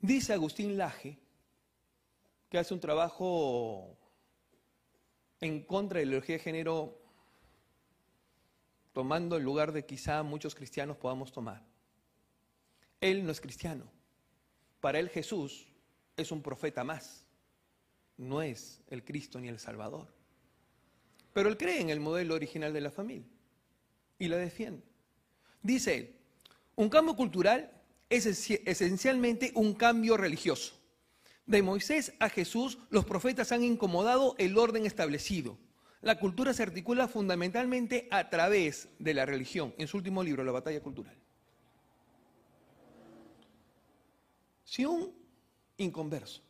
[0.00, 1.16] Dice Agustín Laje,
[2.48, 3.96] que hace un trabajo
[5.40, 7.00] en contra de la ideología de género,
[8.92, 11.64] tomando el lugar de quizá muchos cristianos podamos tomar.
[13.00, 13.84] Él no es cristiano.
[14.80, 15.68] Para él Jesús
[16.16, 17.24] es un profeta más.
[18.16, 20.17] No es el Cristo ni el Salvador.
[21.38, 23.30] Pero él cree en el modelo original de la familia
[24.18, 24.82] y la defiende.
[25.62, 26.16] Dice él,
[26.74, 27.70] un cambio cultural
[28.10, 30.74] es esencialmente un cambio religioso.
[31.46, 35.56] De Moisés a Jesús, los profetas han incomodado el orden establecido.
[36.00, 40.50] La cultura se articula fundamentalmente a través de la religión, en su último libro, La
[40.50, 41.16] batalla cultural.
[44.64, 45.14] Si un
[45.76, 46.42] inconverso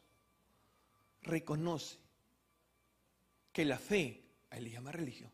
[1.20, 1.98] reconoce
[3.52, 4.24] que la fe,
[4.56, 5.30] él llama religión,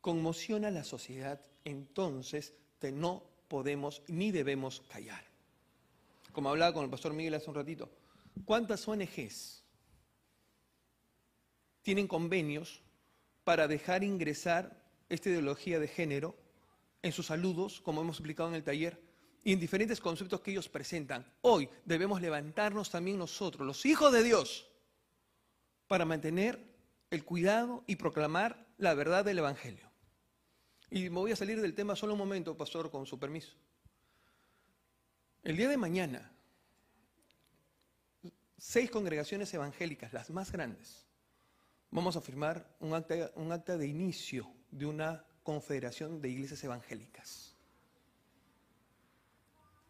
[0.00, 2.54] conmociona a la sociedad, entonces
[2.92, 5.24] no podemos ni debemos callar.
[6.32, 7.90] Como hablaba con el pastor Miguel hace un ratito,
[8.44, 9.64] ¿cuántas ONGs
[11.82, 12.82] tienen convenios
[13.44, 16.36] para dejar ingresar esta ideología de género
[17.02, 19.00] en sus saludos, como hemos explicado en el taller,
[19.44, 21.24] y en diferentes conceptos que ellos presentan.
[21.42, 24.68] Hoy debemos levantarnos también nosotros, los hijos de Dios,
[25.86, 26.75] para mantener
[27.10, 29.90] el cuidado y proclamar la verdad del Evangelio.
[30.90, 33.56] Y me voy a salir del tema solo un momento, pastor, con su permiso.
[35.42, 36.32] El día de mañana,
[38.58, 41.06] seis congregaciones evangélicas, las más grandes,
[41.90, 47.54] vamos a firmar un acta, un acta de inicio de una confederación de iglesias evangélicas.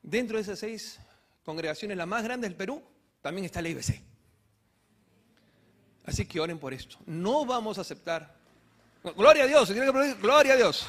[0.03, 1.01] Dentro de esas seis
[1.45, 2.83] congregaciones, la más grande del Perú,
[3.23, 4.16] también está la IBC.
[6.07, 6.97] Así que oren por esto.
[7.05, 8.33] No vamos a aceptar.
[9.16, 9.71] Gloria a Dios,
[10.21, 10.87] gloria a Dios.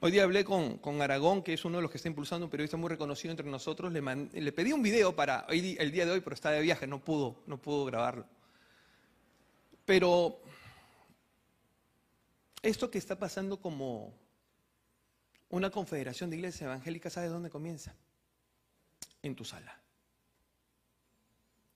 [0.00, 2.76] Hoy día hablé con, Aragón, que es uno de los que está impulsando un periodista
[2.76, 3.92] muy reconocido entre nosotros.
[3.92, 7.36] Le, pedí un video para el día de hoy, pero está de viaje, no pudo,
[7.46, 8.26] no pudo grabarlo.
[9.84, 10.40] Pero
[12.62, 14.12] esto que está pasando como
[15.50, 17.94] una confederación de iglesias evangélicas, ¿sabes dónde comienza?
[19.22, 19.80] En tu sala.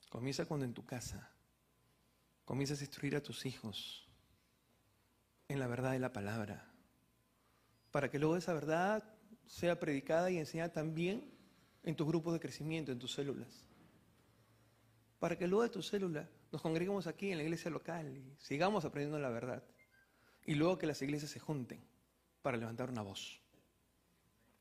[0.09, 1.31] Comienza cuando en tu casa
[2.45, 4.09] comienzas a instruir a tus hijos
[5.49, 6.73] en la verdad de la palabra,
[7.91, 9.05] para que luego esa verdad
[9.47, 11.33] sea predicada y enseñada también
[11.83, 13.65] en tus grupos de crecimiento, en tus células.
[15.19, 18.85] Para que luego de tu célula nos congreguemos aquí en la iglesia local y sigamos
[18.85, 19.65] aprendiendo la verdad
[20.45, 21.85] y luego que las iglesias se junten
[22.43, 23.41] para levantar una voz.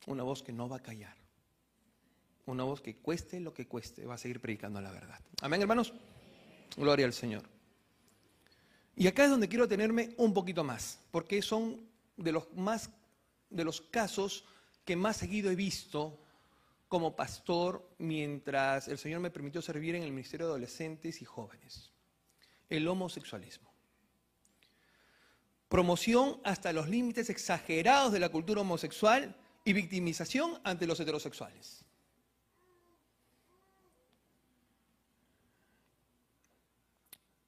[0.08, 1.25] Una voz que no va a callar.
[2.46, 5.20] Una voz que cueste lo que cueste, va a seguir predicando la verdad.
[5.42, 5.94] Amén, hermanos.
[6.78, 7.44] Gloria al Señor.
[8.96, 11.82] Y acá es donde quiero tenerme un poquito más, porque son
[12.18, 12.90] de los más
[13.50, 14.46] de los casos
[14.84, 16.20] que más seguido he visto
[16.88, 21.92] como pastor mientras el Señor me permitió servir en el Ministerio de Adolescentes y Jóvenes.
[22.70, 23.76] El homosexualismo
[25.76, 31.84] promoción hasta los límites exagerados de la cultura homosexual y victimización ante los heterosexuales.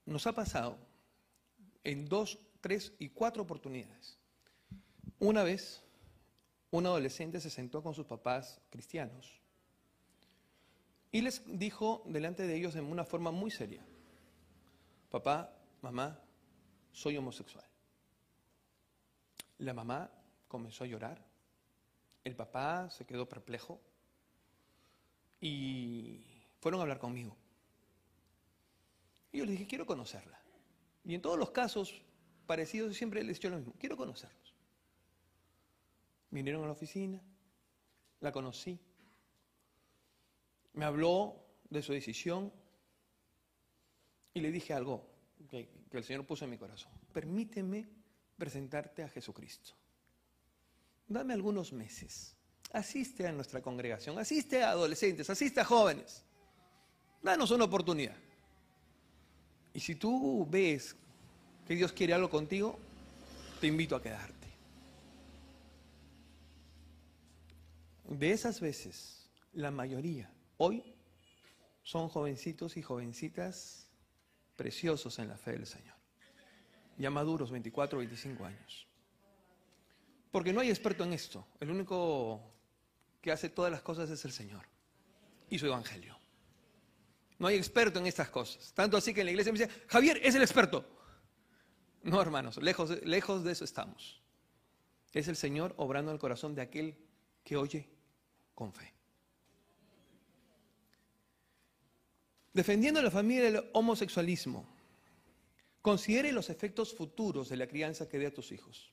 [0.07, 0.77] Nos ha pasado
[1.83, 4.17] en dos, tres y cuatro oportunidades.
[5.19, 5.83] Una vez,
[6.71, 9.41] un adolescente se sentó con sus papás cristianos
[11.11, 13.85] y les dijo delante de ellos en una forma muy seria,
[15.11, 16.17] papá, mamá,
[16.93, 17.65] soy homosexual.
[19.57, 20.09] La mamá
[20.47, 21.21] comenzó a llorar,
[22.23, 23.81] el papá se quedó perplejo
[25.41, 26.21] y
[26.61, 27.35] fueron a hablar conmigo.
[29.31, 30.39] Y yo les dije, quiero conocerla.
[31.03, 32.01] Y en todos los casos
[32.45, 34.55] parecidos siempre les he lo mismo, quiero conocerlos.
[36.29, 37.21] Vinieron a la oficina,
[38.19, 38.79] la conocí,
[40.73, 41.35] me habló
[41.69, 42.51] de su decisión
[44.33, 45.09] y le dije algo
[45.49, 46.91] que el Señor puso en mi corazón.
[47.13, 47.87] Permíteme
[48.37, 49.73] presentarte a Jesucristo.
[51.07, 52.35] Dame algunos meses.
[52.73, 56.23] Asiste a nuestra congregación, asiste a adolescentes, asiste a jóvenes.
[57.21, 58.15] Danos una oportunidad.
[59.77, 60.95] Y si tú ves
[61.67, 62.79] que Dios quiere algo contigo,
[63.61, 64.47] te invito a quedarte.
[68.09, 70.83] De esas veces, la mayoría hoy
[71.83, 73.87] son jovencitos y jovencitas
[74.55, 75.97] preciosos en la fe del Señor
[76.97, 78.87] ya maduros, 24, 25 años.
[80.31, 81.47] Porque no hay experto en esto.
[81.59, 82.41] El único
[83.21, 84.65] que hace todas las cosas es el Señor.
[85.49, 86.16] y su evangelio.
[87.39, 88.73] No hay experto en estas cosas.
[88.73, 90.85] Tanto así que en la iglesia me dice, Javier es el experto.
[92.03, 94.21] No, hermanos, lejos lejos de eso estamos.
[95.13, 96.97] Es el Señor obrando el corazón de aquel
[97.43, 97.89] que oye
[98.53, 98.93] con fe.
[102.53, 104.67] Defendiendo a la familia del homosexualismo,
[105.81, 108.91] considere los efectos futuros de la crianza que dé a tus hijos.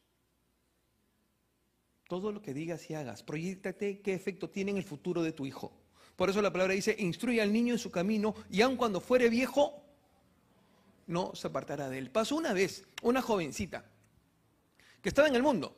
[2.07, 5.47] Todo lo que digas y hagas, proyectate qué efecto tiene en el futuro de tu
[5.47, 5.84] hijo.
[6.17, 9.29] Por eso la palabra dice, instruye al niño en su camino y aun cuando fuere
[9.29, 9.83] viejo,
[11.07, 12.11] no se apartará de él.
[12.11, 13.85] Pasó una vez una jovencita
[15.03, 15.77] que estaba en el mundo.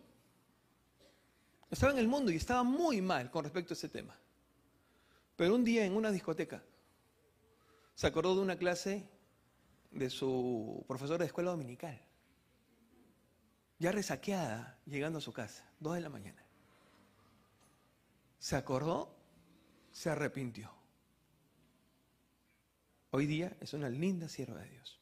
[1.71, 4.17] Estaba en el mundo y estaba muy mal con respecto a ese tema.
[5.37, 6.63] Pero un día en una discoteca
[7.95, 9.09] se acordó de una clase
[9.91, 12.01] de su profesor de escuela dominical.
[13.79, 16.43] Ya resaqueada, llegando a su casa, dos de la mañana.
[18.39, 19.16] Se acordó,
[19.97, 20.71] se arrepintió.
[23.13, 25.01] Hoy día es una linda sierva de Dios.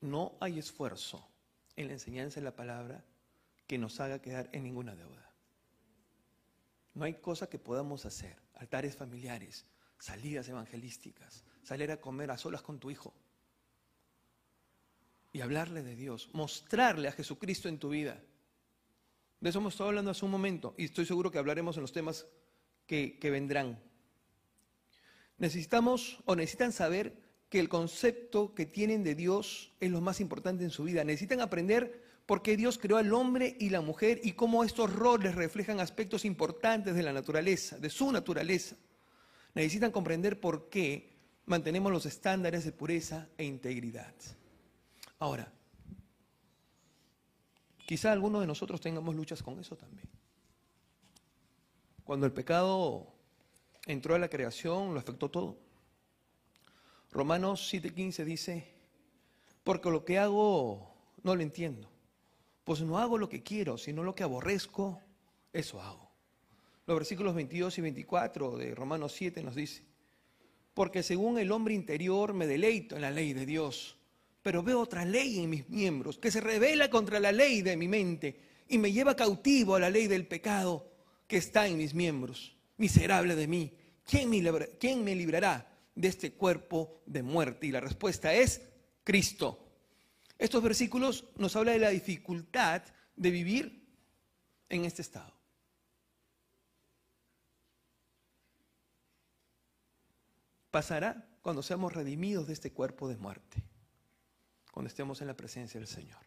[0.00, 1.28] No hay esfuerzo
[1.76, 3.04] en la enseñanza de la palabra
[3.66, 5.30] que nos haga quedar en ninguna deuda.
[6.94, 9.66] No hay cosa que podamos hacer, altares familiares,
[9.98, 13.12] salidas evangelísticas, salir a comer a solas con tu hijo
[15.34, 18.22] y hablarle de Dios, mostrarle a Jesucristo en tu vida.
[19.40, 21.92] De eso hemos estado hablando hace un momento y estoy seguro que hablaremos en los
[21.92, 22.26] temas
[22.86, 23.78] que, que vendrán.
[25.38, 30.64] Necesitamos o necesitan saber que el concepto que tienen de Dios es lo más importante
[30.64, 31.04] en su vida.
[31.04, 35.34] Necesitan aprender por qué Dios creó al hombre y la mujer y cómo estos roles
[35.34, 38.76] reflejan aspectos importantes de la naturaleza, de su naturaleza.
[39.54, 41.14] Necesitan comprender por qué
[41.46, 44.14] mantenemos los estándares de pureza e integridad.
[45.18, 45.52] Ahora,
[47.86, 50.08] quizá algunos de nosotros tengamos luchas con eso también.
[52.04, 53.14] Cuando el pecado
[53.86, 55.58] entró a la creación, lo afectó todo.
[57.10, 58.74] Romanos 7:15 dice,
[59.62, 61.88] porque lo que hago no lo entiendo.
[62.64, 65.00] Pues no hago lo que quiero, sino lo que aborrezco,
[65.52, 66.10] eso hago.
[66.86, 69.82] Los versículos 22 y 24 de Romanos 7 nos dice,
[70.74, 73.96] porque según el hombre interior me deleito en la ley de Dios,
[74.44, 77.88] pero veo otra ley en mis miembros que se revela contra la ley de mi
[77.88, 78.38] mente
[78.68, 80.86] y me lleva cautivo a la ley del pecado
[81.26, 82.54] que está en mis miembros.
[82.76, 83.72] Miserable de mí,
[84.04, 84.42] ¿quién me,
[84.78, 87.68] quién me librará de este cuerpo de muerte?
[87.68, 88.60] Y la respuesta es
[89.02, 89.66] Cristo.
[90.38, 92.82] Estos versículos nos hablan de la dificultad
[93.16, 93.88] de vivir
[94.68, 95.32] en este estado.
[100.70, 103.64] Pasará cuando seamos redimidos de este cuerpo de muerte,
[104.74, 106.18] cuando estemos en la presencia del Señor.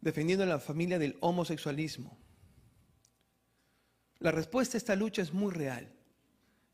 [0.00, 2.16] defendiendo a la familia del homosexualismo.
[4.18, 5.92] La respuesta a esta lucha es muy real.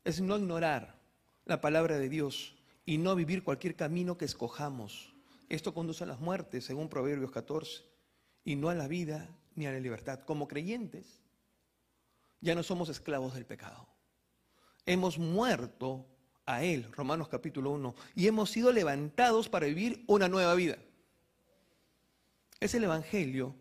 [0.05, 0.97] Es no ignorar
[1.43, 2.55] la palabra de Dios
[2.85, 5.13] y no vivir cualquier camino que escojamos.
[5.49, 7.83] Esto conduce a las muertes, según Proverbios 14,
[8.45, 10.21] y no a la vida ni a la libertad.
[10.21, 11.19] Como creyentes,
[12.39, 13.96] ya no somos esclavos del pecado.
[14.87, 16.07] Hemos muerto
[16.45, 20.77] a Él, Romanos capítulo 1, y hemos sido levantados para vivir una nueva vida.
[22.61, 23.53] Es el Evangelio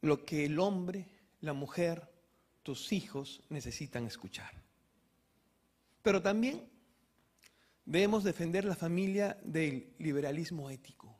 [0.00, 1.08] lo que el hombre,
[1.40, 2.08] la mujer,
[2.62, 4.62] tus hijos necesitan escuchar.
[6.02, 6.70] Pero también
[7.84, 11.18] debemos defender la familia del liberalismo ético.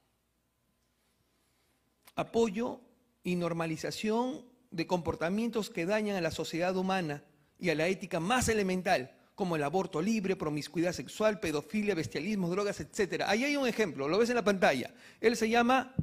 [2.14, 2.80] Apoyo
[3.24, 7.24] y normalización de comportamientos que dañan a la sociedad humana
[7.58, 12.78] y a la ética más elemental, como el aborto libre, promiscuidad sexual, pedofilia, bestialismo, drogas,
[12.78, 13.22] etc.
[13.24, 14.92] Ahí hay un ejemplo, lo ves en la pantalla.
[15.18, 15.94] Él se llama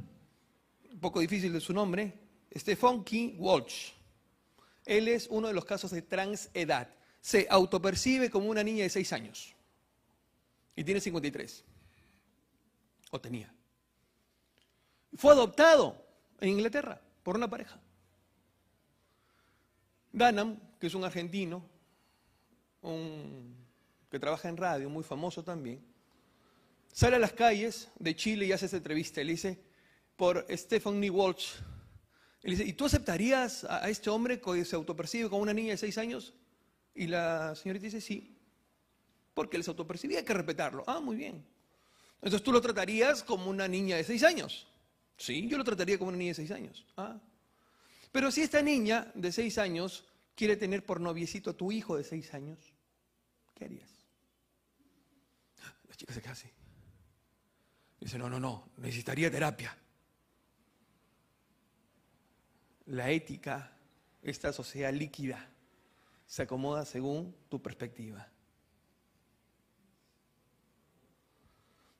[0.90, 2.18] un poco difícil de su nombre,
[2.52, 3.92] Stephen King Walsh.
[4.84, 6.92] Él es uno de los casos de transedad.
[7.20, 9.54] Se autopercibe como una niña de 6 años
[10.74, 11.64] y tiene 53.
[13.12, 13.54] O tenía.
[15.14, 16.04] Fue adoptado
[16.40, 17.78] en Inglaterra por una pareja.
[20.12, 21.77] Ganam, que es un argentino,
[24.10, 25.84] que trabaja en radio, muy famoso también,
[26.92, 29.22] sale a las calles de Chile y hace esa entrevista.
[29.22, 29.60] Le dice,
[30.18, 31.54] por Stephanie Walsh.
[32.42, 35.76] Él dice, ¿y tú aceptarías a este hombre que se autopercibe como una niña de
[35.76, 36.34] seis años?
[36.94, 38.36] Y la señorita dice, sí,
[39.32, 40.82] porque él se autopercibía, hay que respetarlo.
[40.86, 41.46] Ah, muy bien.
[42.16, 44.66] Entonces tú lo tratarías como una niña de seis años.
[45.16, 46.84] Sí, yo lo trataría como una niña de seis años.
[46.96, 47.20] Ah.
[48.10, 50.04] Pero si esta niña de seis años
[50.38, 52.72] quiere tener por noviecito a tu hijo de seis años,
[53.56, 53.90] ¿qué harías?
[55.88, 56.48] La chica se queda así.
[57.98, 59.76] Dice, no, no, no, necesitaría terapia.
[62.86, 63.76] La ética,
[64.22, 65.50] esta sociedad líquida,
[66.24, 68.30] se acomoda según tu perspectiva.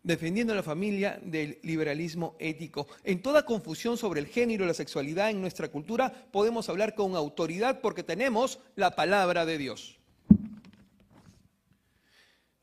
[0.08, 2.88] Defendiendo a la familia del liberalismo ético.
[3.04, 7.14] En toda confusión sobre el género y la sexualidad en nuestra cultura podemos hablar con
[7.14, 9.98] autoridad porque tenemos la palabra de Dios.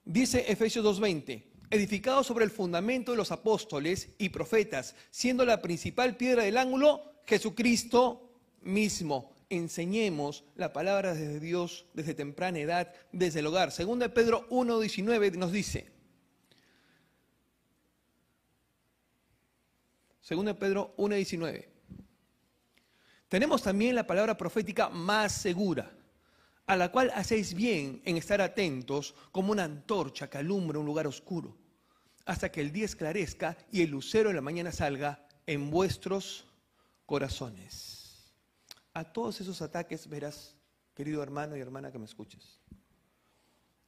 [0.03, 6.17] Dice Efesios 2.20, edificado sobre el fundamento de los apóstoles y profetas, siendo la principal
[6.17, 9.31] piedra del ángulo Jesucristo mismo.
[9.51, 13.71] Enseñemos la palabra de Dios desde temprana edad, desde el hogar.
[13.71, 15.94] Segunda de Pedro 1.19 nos dice,
[20.27, 21.67] De Pedro 1.19.
[23.29, 25.91] Tenemos también la palabra profética más segura,
[26.65, 31.05] a la cual hacéis bien en estar atentos como una antorcha que alumbra un lugar
[31.05, 31.55] oscuro,
[32.25, 36.47] hasta que el día esclarezca y el lucero de la mañana salga en vuestros
[37.05, 38.33] corazones.
[38.95, 40.55] A todos esos ataques verás,
[40.95, 42.59] querido hermano y hermana que me escuches,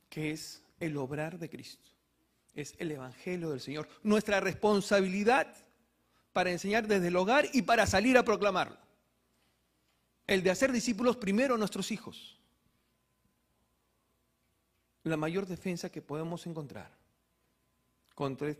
[0.08, 1.90] que es el obrar de Cristo,
[2.54, 3.90] es el Evangelio del Señor.
[4.04, 5.66] Nuestra responsabilidad
[6.38, 8.78] para enseñar desde el hogar y para salir a proclamarlo.
[10.28, 12.40] El de hacer discípulos primero a nuestros hijos.
[15.02, 16.96] La mayor defensa que podemos encontrar
[18.14, 18.52] contra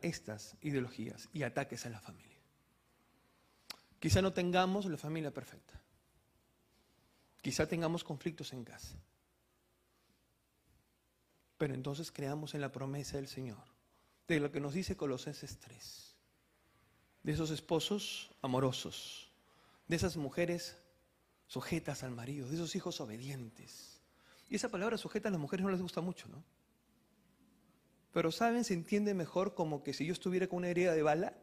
[0.00, 2.38] estas, ideologías y ataques a la familia.
[4.00, 5.78] Quizá no tengamos la familia perfecta.
[7.42, 8.96] Quizá tengamos conflictos en casa.
[11.58, 13.62] Pero entonces creamos en la promesa del Señor,
[14.26, 16.13] de lo que nos dice Colosenses 3
[17.24, 19.32] de esos esposos amorosos,
[19.88, 20.76] de esas mujeres
[21.46, 24.00] sujetas al marido, de esos hijos obedientes.
[24.48, 26.44] Y esa palabra sujeta a las mujeres no les gusta mucho, ¿no?
[28.12, 31.34] Pero saben, se entiende mejor como que si yo estuviera con una herida de bala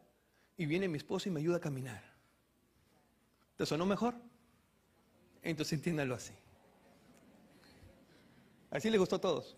[0.56, 2.02] y viene mi esposo y me ayuda a caminar.
[3.56, 4.14] ¿Te sonó mejor?
[5.42, 6.32] Entonces entiéndanlo así.
[8.70, 9.56] Así les gustó a todos.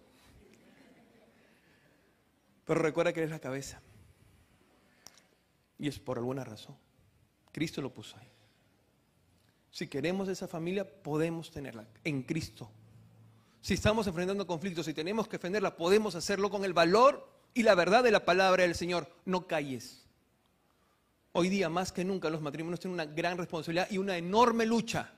[2.64, 3.80] Pero recuerda que eres la cabeza.
[5.78, 6.76] Y es por alguna razón.
[7.52, 8.28] Cristo lo puso ahí.
[9.70, 12.70] Si queremos esa familia, podemos tenerla en Cristo.
[13.60, 17.74] Si estamos enfrentando conflictos y tenemos que defenderla, podemos hacerlo con el valor y la
[17.74, 19.08] verdad de la palabra del Señor.
[19.24, 20.06] No calles.
[21.32, 25.12] Hoy día, más que nunca, los matrimonios tienen una gran responsabilidad y una enorme lucha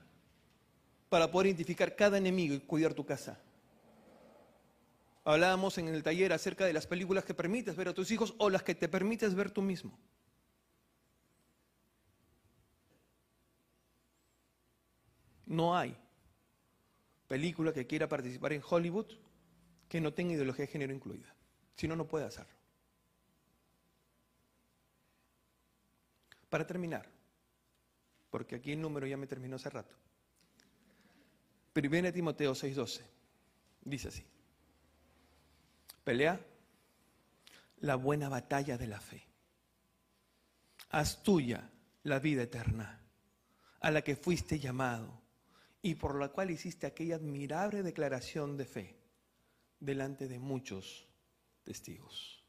[1.11, 3.39] para poder identificar cada enemigo y cuidar tu casa.
[5.25, 8.49] Hablábamos en el taller acerca de las películas que permites ver a tus hijos o
[8.49, 9.99] las que te permites ver tú mismo.
[15.57, 15.97] No hay
[17.27, 19.07] película que quiera participar en Hollywood
[19.89, 21.35] que no tenga ideología de género incluida.
[21.75, 22.53] Si no, no puede hacerlo.
[26.51, 27.09] Para terminar,
[28.29, 29.97] porque aquí el número ya me terminó hace rato.
[31.73, 33.01] Primera Timoteo 6:12
[33.81, 34.27] dice así:
[36.05, 36.39] Pelea
[37.79, 39.27] la buena batalla de la fe.
[40.91, 41.71] Haz tuya
[42.03, 43.01] la vida eterna,
[43.81, 45.25] a la que fuiste llamado
[45.87, 48.97] y por la cual hiciste aquella admirable declaración de fe
[49.79, 51.07] delante de muchos
[51.63, 52.45] testigos.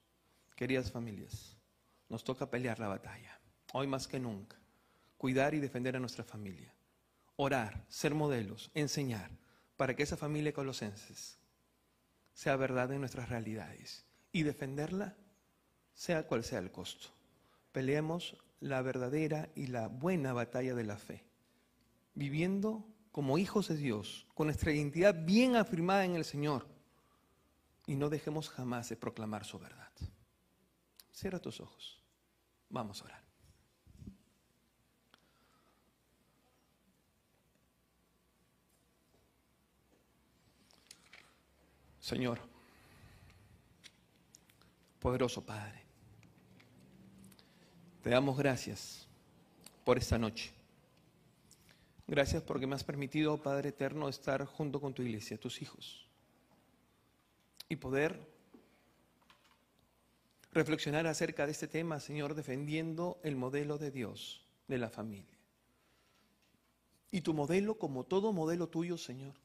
[0.56, 1.56] Queridas familias,
[2.10, 3.40] nos toca pelear la batalla,
[3.74, 4.58] hoy más que nunca,
[5.20, 6.74] cuidar y defender a nuestra familia,
[7.36, 9.30] orar, ser modelos, enseñar,
[9.76, 11.38] para que esa familia colosenses
[12.34, 15.16] sea verdad en nuestras realidades y defenderla
[15.94, 17.10] sea cual sea el costo.
[17.72, 21.24] Peleemos la verdadera y la buena batalla de la fe,
[22.16, 26.68] viviendo como hijos de Dios, con nuestra identidad bien afirmada en el Señor,
[27.88, 29.92] y no dejemos jamás de proclamar su verdad.
[31.12, 32.00] Cierra tus ojos.
[32.70, 33.24] Vamos a orar.
[42.00, 42.40] Señor,
[45.00, 45.82] poderoso Padre,
[48.04, 49.08] te damos gracias
[49.84, 50.57] por esta noche.
[52.08, 56.08] Gracias porque me has permitido, Padre Eterno, estar junto con tu iglesia, tus hijos,
[57.68, 58.26] y poder
[60.54, 65.38] reflexionar acerca de este tema, Señor, defendiendo el modelo de Dios de la familia.
[67.12, 69.36] Y tu modelo, como todo modelo tuyo, Señor,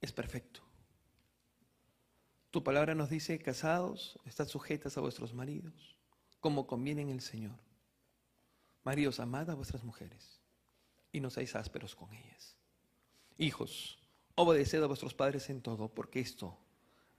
[0.00, 0.62] es perfecto.
[2.50, 5.96] Tu palabra nos dice, casados, estad sujetas a vuestros maridos,
[6.40, 7.58] como conviene en el Señor.
[8.82, 10.35] Maridos, amad a vuestras mujeres
[11.12, 12.56] y no seáis ásperos con ellas.
[13.38, 13.98] Hijos,
[14.34, 16.58] obedeced a vuestros padres en todo, porque esto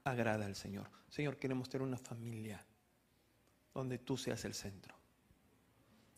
[0.03, 0.89] agrada al Señor.
[1.09, 2.65] Señor, queremos tener una familia
[3.73, 4.95] donde tú seas el centro.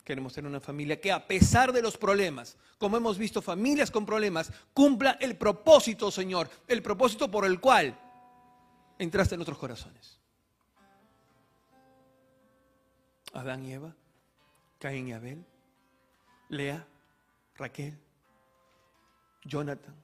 [0.04, 4.06] Queremos tener una familia que a pesar de los problemas, como hemos visto familias con
[4.06, 7.98] problemas, cumpla el propósito, Señor, el propósito por el cual
[8.98, 10.20] entraste en nuestros corazones.
[13.34, 13.96] Adán y Eva,
[14.80, 15.46] Caín y Abel,
[16.50, 16.88] Lea,
[17.60, 17.98] Raquel,
[19.44, 19.96] Jonathan.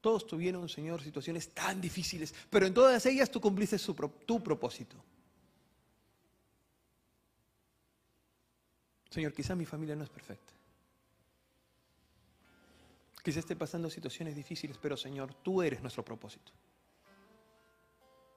[0.00, 3.76] Todos tuvieron, Señor, situaciones tan difíciles, pero en todas ellas tú cumpliste
[4.26, 4.96] tu propósito.
[9.10, 10.54] Señor, quizá mi familia no es perfecta.
[13.22, 16.52] Quizá esté pasando situaciones difíciles, pero Señor, tú eres nuestro propósito.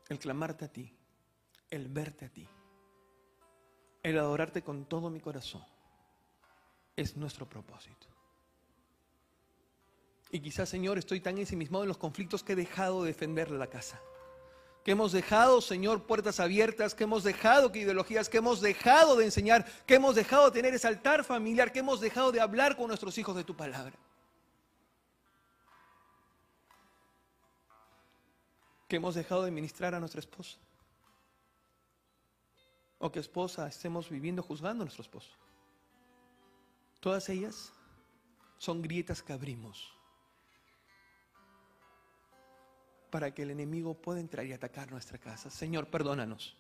[0.10, 0.92] El clamarte a ti,
[1.70, 2.48] el verte a ti,
[4.02, 5.64] el adorarte con todo mi corazón,
[6.96, 8.13] es nuestro propósito.
[10.34, 13.68] Y quizás, Señor, estoy tan ensimismado en los conflictos que he dejado de defender la
[13.68, 14.02] casa.
[14.84, 19.26] Que hemos dejado, Señor, puertas abiertas, que hemos dejado que ideologías, que hemos dejado de
[19.26, 22.88] enseñar, que hemos dejado de tener ese altar familiar, que hemos dejado de hablar con
[22.88, 23.94] nuestros hijos de tu palabra.
[28.88, 30.58] Que hemos dejado de ministrar a nuestra esposa.
[32.98, 35.30] O que esposa estemos viviendo juzgando a nuestro esposo.
[37.00, 37.72] Todas ellas
[38.58, 39.94] son grietas que abrimos
[43.14, 45.52] para que el enemigo pueda entrar y atacar nuestra casa.
[45.52, 46.58] Señor, perdónanos.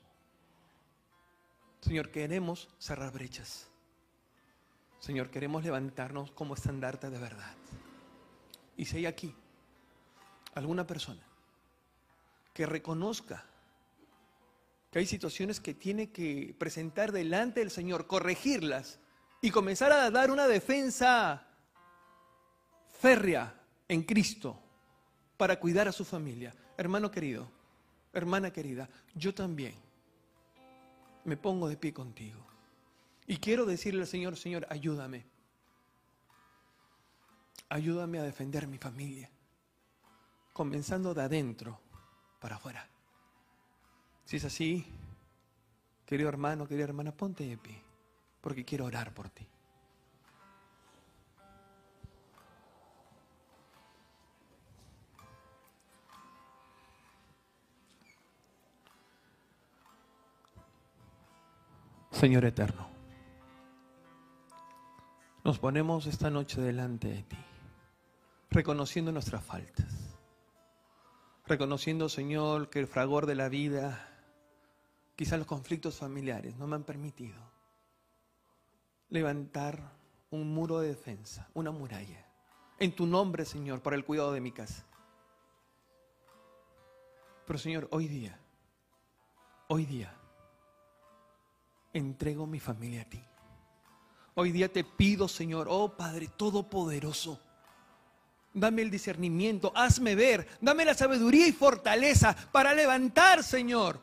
[1.82, 3.72] Señor, queremos cerrar brechas.
[5.00, 7.56] Señor, queremos levantarnos como estandarte de verdad.
[8.78, 9.34] Y si hay aquí
[10.54, 11.24] alguna persona
[12.54, 13.44] que reconozca
[14.92, 19.00] que hay situaciones que tiene que presentar delante del Señor, corregirlas
[19.42, 21.48] y comenzar a dar una defensa
[22.92, 24.60] férrea en Cristo
[25.44, 26.56] para cuidar a su familia.
[26.78, 27.50] Hermano querido,
[28.14, 29.74] hermana querida, yo también
[31.26, 32.40] me pongo de pie contigo.
[33.28, 35.26] Y quiero decirle al Señor, Señor, ayúdame.
[37.68, 39.30] Ayúdame a defender mi familia,
[40.54, 41.78] comenzando de adentro
[42.40, 42.88] para afuera.
[44.24, 44.86] Si es así,
[46.06, 47.82] querido hermano, querida hermana, ponte de pie,
[48.40, 49.46] porque quiero orar por ti.
[62.14, 62.88] Señor eterno,
[65.44, 67.38] nos ponemos esta noche delante de ti,
[68.52, 70.16] reconociendo nuestras faltas,
[71.48, 74.08] reconociendo, Señor, que el fragor de la vida,
[75.16, 77.52] quizás los conflictos familiares, no me han permitido
[79.10, 79.98] levantar
[80.30, 82.26] un muro de defensa, una muralla,
[82.80, 84.86] en tu nombre, Señor, para el cuidado de mi casa.
[87.46, 88.40] Pero, Señor, hoy día,
[89.68, 90.16] hoy día,
[91.94, 93.24] entrego mi familia a ti.
[94.36, 97.40] Hoy día te pido, Señor, oh Padre Todopoderoso,
[98.54, 104.02] dame el discernimiento, hazme ver, dame la sabiduría y fortaleza para levantar, Señor,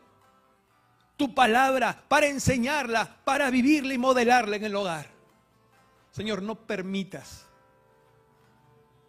[1.17, 5.11] tu palabra, para enseñarla, para vivirla y modelarla en el hogar.
[6.13, 7.47] Señor, no permitas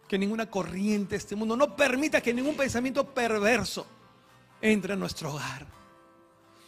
[0.08, 3.86] que ninguna corriente de este mundo, no permita que ningún pensamiento perverso
[4.60, 5.66] entre a nuestro hogar.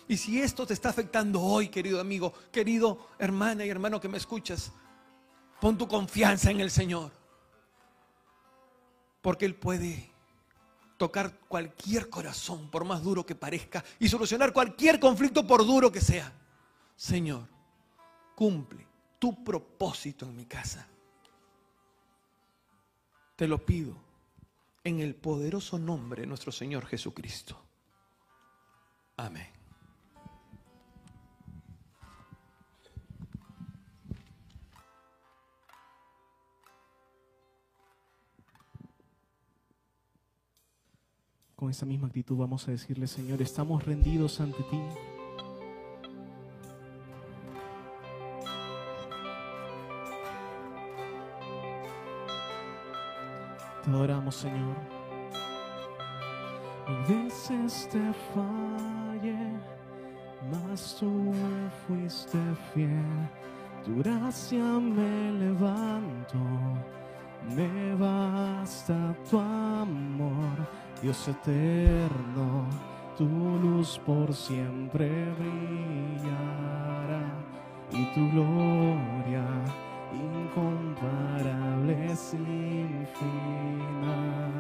[0.07, 4.19] Y si esto te está afectando hoy, querido amigo, querido hermana y hermano que me
[4.19, 4.73] escuchas,
[5.61, 7.11] pon tu confianza en el Señor.
[9.23, 10.11] Porque Él puede
[10.99, 16.01] tocar cualquier corazón, por más duro que parezca, y solucionar cualquier conflicto, por duro que
[16.01, 16.33] sea.
[16.95, 17.49] Señor,
[18.35, 18.87] cumple
[19.19, 20.87] tu propósito en mi casa.
[23.37, 23.97] Te lo pido
[24.85, 27.59] en el poderoso nombre de nuestro Señor Jesucristo.
[29.17, 29.64] Amén.
[41.65, 44.79] Con esa misma actitud vamos a decirle, Señor, estamos rendidos ante ti.
[53.83, 54.77] Te adoramos, Señor.
[56.87, 59.59] Mil veces te fallé,
[60.53, 62.39] mas tú me fuiste
[62.75, 62.91] fiel.
[63.87, 66.37] Tu gracia me levanto,
[67.49, 70.67] me basta tu amor,
[71.03, 72.67] Dios eterno.
[73.17, 77.23] Tu luz por siempre brillará
[77.93, 79.45] y tu gloria
[80.13, 84.51] incomparable sin final.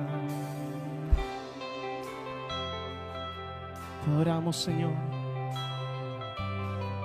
[4.04, 4.92] Te adoramos, Señor.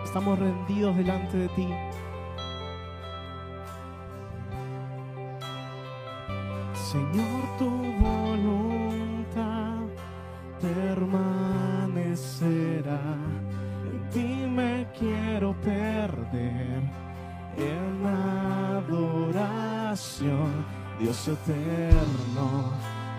[0.04, 1.68] Estamos rendidos delante de ti.
[6.92, 7.70] Señor, tu
[8.02, 9.82] voluntad
[10.60, 13.04] permanecerá.
[13.92, 16.82] En ti me quiero perder
[17.58, 18.06] en
[18.82, 20.66] adoración,
[21.00, 22.74] Dios eterno.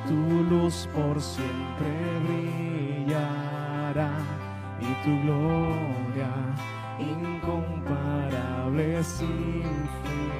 [0.08, 0.18] Tu
[0.50, 4.10] luz por siempre brillará
[4.80, 6.32] y tu gloria
[6.98, 9.62] incomparable sin
[10.02, 10.30] fin.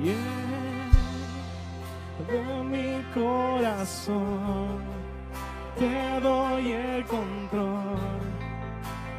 [0.00, 0.47] Yeah
[2.30, 4.78] de mi corazón.
[5.78, 7.98] Te doy el control,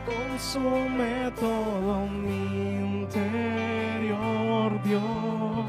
[0.05, 5.65] consume todo mi interior, Dios.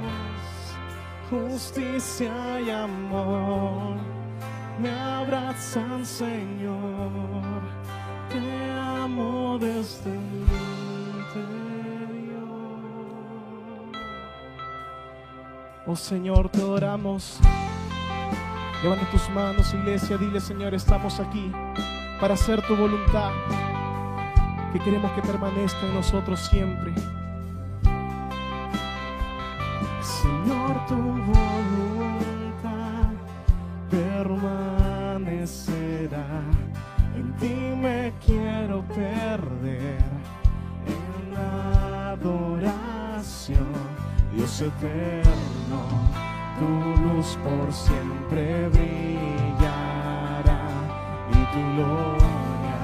[1.31, 4.11] Justicia y amor
[4.81, 7.63] me abrazan, Señor.
[8.31, 10.17] Te amo desde
[15.87, 17.39] Oh Señor, te adoramos.
[18.83, 20.19] Levanta tus manos, iglesia.
[20.19, 21.51] Dile, Señor, estamos aquí
[22.21, 23.31] para hacer tu voluntad.
[24.73, 26.93] Que queremos que permanezca en nosotros siempre.
[30.03, 33.15] Señor, tu voluntad
[33.91, 36.43] permanecerá.
[37.17, 40.05] En ti me quiero perder
[40.87, 41.35] en
[42.13, 43.90] adoración.
[44.59, 45.81] Eterno,
[46.59, 46.67] tu
[47.01, 50.61] luz por siempre brillará
[51.31, 52.79] y tu gloria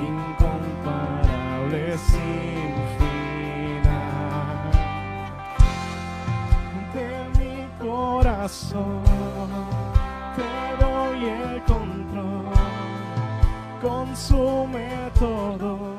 [0.00, 4.70] incomparable sin final.
[6.94, 9.02] De mi corazón
[10.36, 12.46] te doy el control,
[13.82, 14.88] consume
[15.18, 15.98] todo.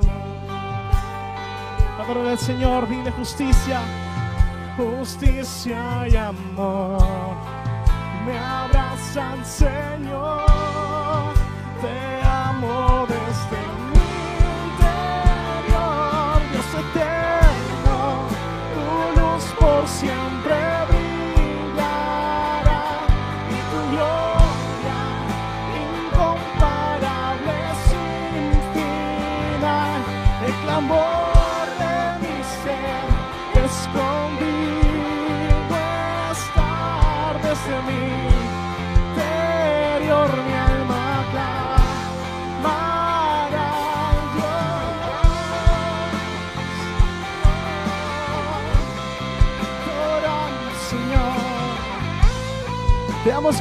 [2.02, 3.82] Adoro del Señor, dile justicia
[4.78, 7.36] justicia y amor
[8.26, 10.95] me abrazan, Señor.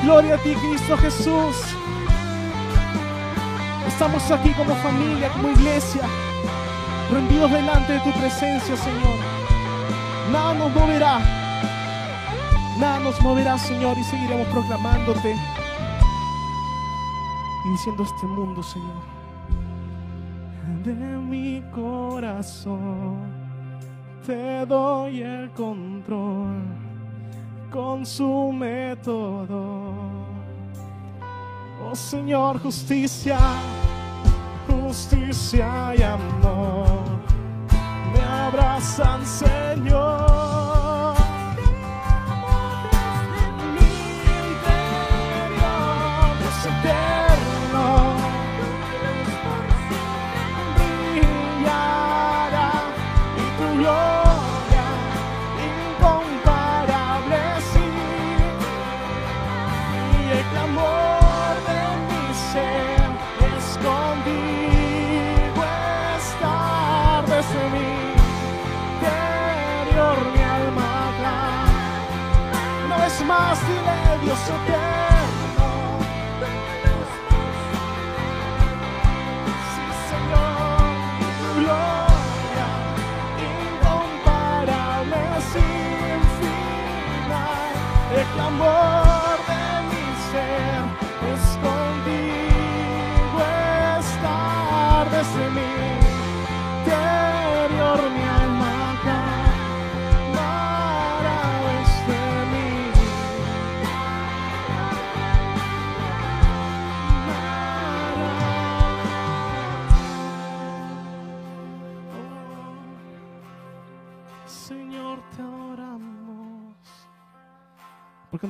[0.05, 1.57] Gloria a ti, Cristo Jesús.
[3.89, 6.03] Estamos aquí como familia, como iglesia,
[7.11, 9.19] rendidos delante de tu presencia, Señor.
[10.31, 11.19] Nada nos moverá.
[12.79, 15.37] Nada nos moverá, Señor, y seguiremos proclamándote
[17.65, 19.03] y diciendo este mundo, Señor,
[20.85, 23.33] de mi corazón
[24.27, 26.63] te doy el control,
[27.75, 29.93] consume todo.
[31.85, 33.37] Oh Señor, justicia,
[34.69, 37.01] justicia y amor
[38.13, 40.34] me abrazan, Señor.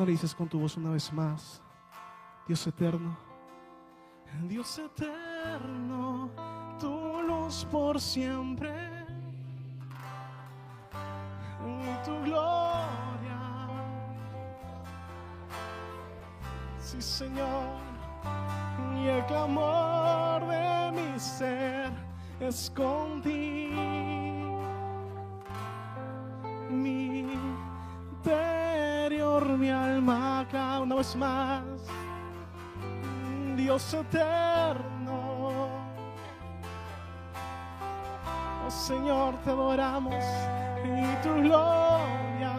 [0.04, 1.62] Le dices con tu voz una vez más?
[2.46, 3.16] Dios eterno.
[4.48, 6.28] Dios eterno,
[6.78, 8.72] tu luz por siempre
[11.64, 13.40] en tu gloria.
[16.78, 17.78] Sí, Señor,
[18.96, 21.92] y el clamor de mi ser
[22.40, 23.80] es contigo.
[26.68, 27.22] Mi
[29.42, 31.62] mi alma clama una vez más.
[33.56, 35.68] Dios eterno.
[38.66, 40.24] Oh Señor, te adoramos
[40.84, 42.54] y tu gloria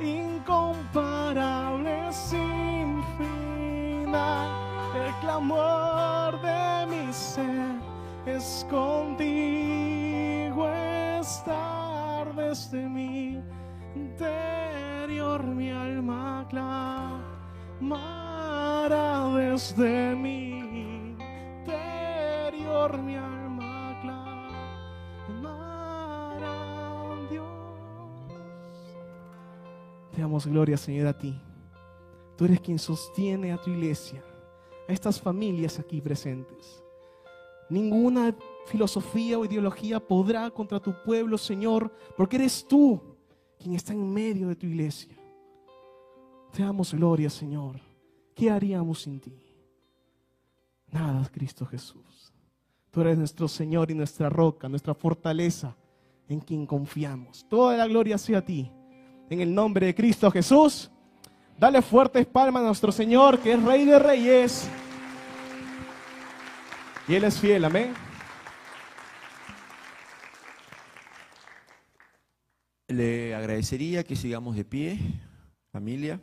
[0.00, 4.48] incomparable sin final.
[4.96, 7.76] El clamor de mi ser
[8.26, 10.66] es contigo
[11.20, 13.42] estar desde mi
[15.08, 17.08] mi alma clamará
[19.34, 21.16] desde mi
[23.16, 23.98] alma
[25.32, 26.56] clamará
[27.30, 27.46] Dios.
[30.14, 31.40] Te damos gloria, Señor, a ti.
[32.36, 34.22] Tú eres quien sostiene a tu iglesia,
[34.88, 36.84] a estas familias aquí presentes.
[37.70, 38.36] Ninguna
[38.66, 43.07] filosofía o ideología podrá contra tu pueblo, Señor, porque eres tú
[43.58, 45.14] quien está en medio de tu iglesia.
[46.52, 47.80] Te damos gloria, Señor.
[48.34, 49.34] ¿Qué haríamos sin ti?
[50.90, 52.32] Nada, Cristo Jesús.
[52.90, 55.76] Tú eres nuestro Señor y nuestra roca, nuestra fortaleza
[56.28, 57.44] en quien confiamos.
[57.48, 58.70] Toda la gloria sea a ti.
[59.28, 60.90] En el nombre de Cristo Jesús,
[61.58, 64.68] dale fuertes palmas a nuestro Señor, que es Rey de Reyes.
[67.06, 68.07] Y Él es fiel, amén.
[72.88, 74.98] Le agradecería que sigamos de pie,
[75.70, 76.22] familia,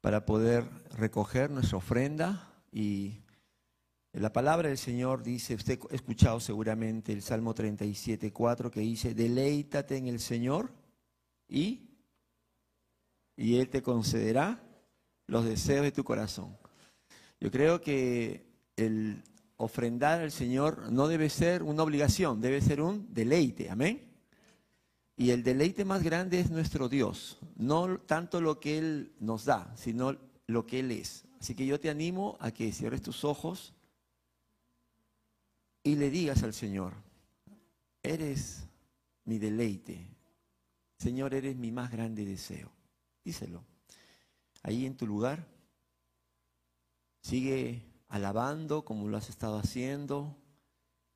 [0.00, 0.64] para poder
[0.96, 2.54] recoger nuestra ofrenda.
[2.70, 3.24] Y
[4.12, 9.12] la palabra del Señor dice, usted ha escuchado seguramente el Salmo 37, 4, que dice,
[9.12, 10.70] deleítate en el Señor
[11.48, 11.90] y,
[13.36, 14.62] y Él te concederá
[15.26, 16.56] los deseos de tu corazón.
[17.40, 18.46] Yo creo que
[18.76, 19.24] el
[19.56, 23.68] ofrendar al Señor no debe ser una obligación, debe ser un deleite.
[23.68, 24.05] Amén.
[25.16, 29.74] Y el deleite más grande es nuestro Dios, no tanto lo que Él nos da,
[29.76, 31.24] sino lo que Él es.
[31.40, 33.72] Así que yo te animo a que cierres tus ojos
[35.82, 36.94] y le digas al Señor,
[38.02, 38.66] eres
[39.24, 40.06] mi deleite,
[40.98, 42.70] Señor, eres mi más grande deseo.
[43.24, 43.64] Díselo.
[44.62, 45.46] Ahí en tu lugar,
[47.22, 50.36] sigue alabando como lo has estado haciendo,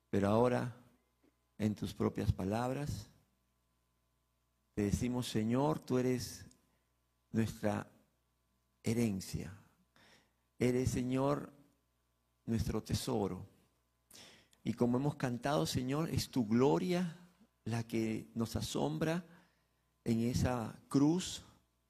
[0.09, 0.75] pero ahora
[1.57, 3.10] en tus propias palabras.
[4.83, 6.45] Decimos, Señor, tú eres
[7.31, 7.89] nuestra
[8.83, 9.55] herencia.
[10.57, 11.51] Eres, Señor,
[12.45, 13.45] nuestro tesoro.
[14.63, 17.17] Y como hemos cantado, Señor, es tu gloria
[17.63, 19.25] la que nos asombra
[20.03, 21.43] en esa cruz.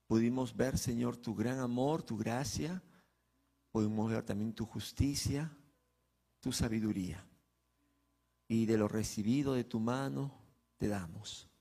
[0.06, 2.82] Pudimos ver, Señor, tu gran amor, tu gracia.
[3.70, 5.50] Pudimos ver también tu justicia,
[6.40, 7.26] tu sabiduría.
[8.48, 10.30] Y de lo recibido de tu mano
[10.76, 11.51] te damos.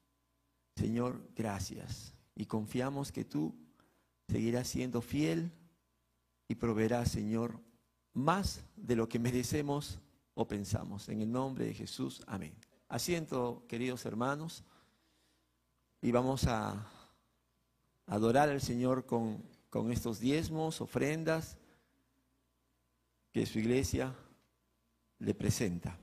[0.81, 2.15] Señor, gracias.
[2.33, 3.55] Y confiamos que tú
[4.27, 5.51] seguirás siendo fiel
[6.47, 7.61] y proveerás, Señor,
[8.13, 9.99] más de lo que merecemos
[10.33, 11.07] o pensamos.
[11.09, 12.55] En el nombre de Jesús, amén.
[12.87, 14.63] Asiento, queridos hermanos,
[16.01, 16.83] y vamos a
[18.07, 21.59] adorar al Señor con, con estos diezmos, ofrendas
[23.31, 24.15] que su iglesia
[25.19, 25.95] le presenta.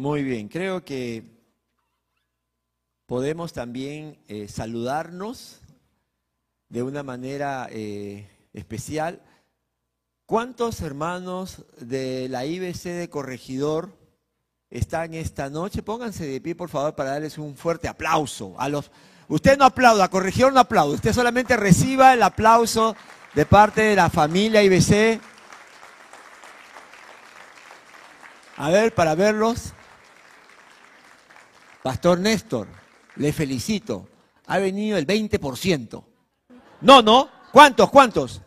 [0.00, 1.24] Muy bien, creo que
[3.04, 5.60] podemos también eh, saludarnos
[6.70, 9.20] de una manera eh, especial.
[10.24, 13.94] ¿Cuántos hermanos de la IBC de Corregidor
[14.70, 15.82] están esta noche?
[15.82, 18.54] Pónganse de pie, por favor, para darles un fuerte aplauso.
[18.58, 18.90] A los,
[19.28, 22.96] usted no aplauda, Corregidor no aplaude, usted solamente reciba el aplauso
[23.34, 25.20] de parte de la familia IBC.
[28.56, 29.74] A ver, para verlos.
[31.82, 32.68] Pastor Néstor,
[33.16, 34.08] le felicito.
[34.46, 36.04] Ha venido el 20%.
[36.82, 37.28] No, no.
[37.52, 37.90] ¿Cuántos?
[37.90, 38.42] ¿Cuántos?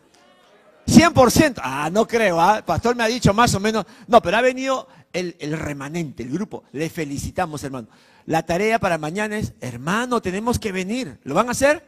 [0.86, 1.60] 100%.
[1.62, 2.56] Ah, no creo.
[2.56, 3.84] El pastor me ha dicho más o menos.
[4.06, 6.64] No, pero ha venido el, el remanente, el grupo.
[6.72, 7.88] Le felicitamos, hermano.
[8.26, 11.18] La tarea para mañana es, hermano, tenemos que venir.
[11.24, 11.86] ¿Lo van a hacer?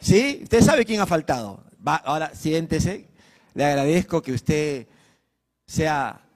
[0.00, 0.40] ¿Sí?
[0.42, 1.64] Usted sabe quién ha faltado.
[1.86, 3.08] Va, ahora, siéntese.
[3.54, 4.86] Le agradezco que usted
[5.66, 6.27] sea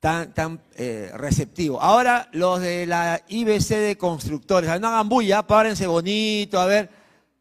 [0.00, 1.80] tan, tan eh, receptivo.
[1.80, 4.80] Ahora, los de la IBC de constructores.
[4.80, 6.90] No hagan bulla, párense bonito, a ver.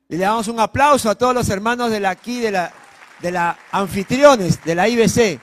[0.09, 2.71] Y le damos un aplauso a todos los hermanos de la aquí, de la,
[3.21, 5.39] de la anfitriones de la IBC.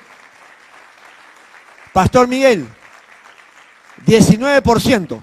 [1.92, 2.68] Pastor Miguel,
[4.04, 5.20] 19%.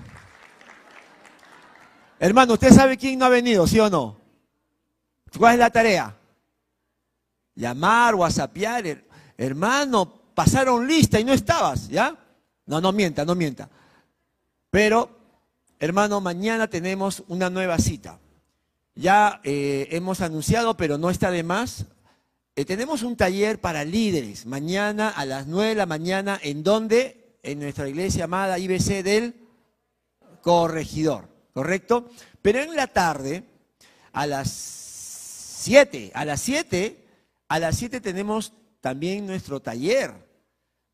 [2.19, 4.17] Hermano, ¿usted sabe quién no ha venido, sí o no?
[5.37, 6.15] ¿Cuál es la tarea?
[7.55, 8.83] Llamar, whatsappear.
[8.85, 12.17] her- Hermano, pasaron lista y no estabas, ¿ya?
[12.65, 13.69] No, no mienta, no mienta.
[14.69, 15.09] Pero,
[15.79, 18.19] hermano, mañana tenemos una nueva cita.
[18.95, 21.85] Ya eh, hemos anunciado, pero no está de más.
[22.55, 26.39] Eh, tenemos un taller para líderes mañana a las 9 de la mañana.
[26.41, 27.37] ¿En dónde?
[27.43, 29.35] En nuestra iglesia amada IBC del
[30.41, 32.09] Corregidor, ¿correcto?
[32.41, 33.43] Pero en la tarde,
[34.11, 37.05] a las 7, a las 7,
[37.47, 40.22] a las 7 tenemos también nuestro taller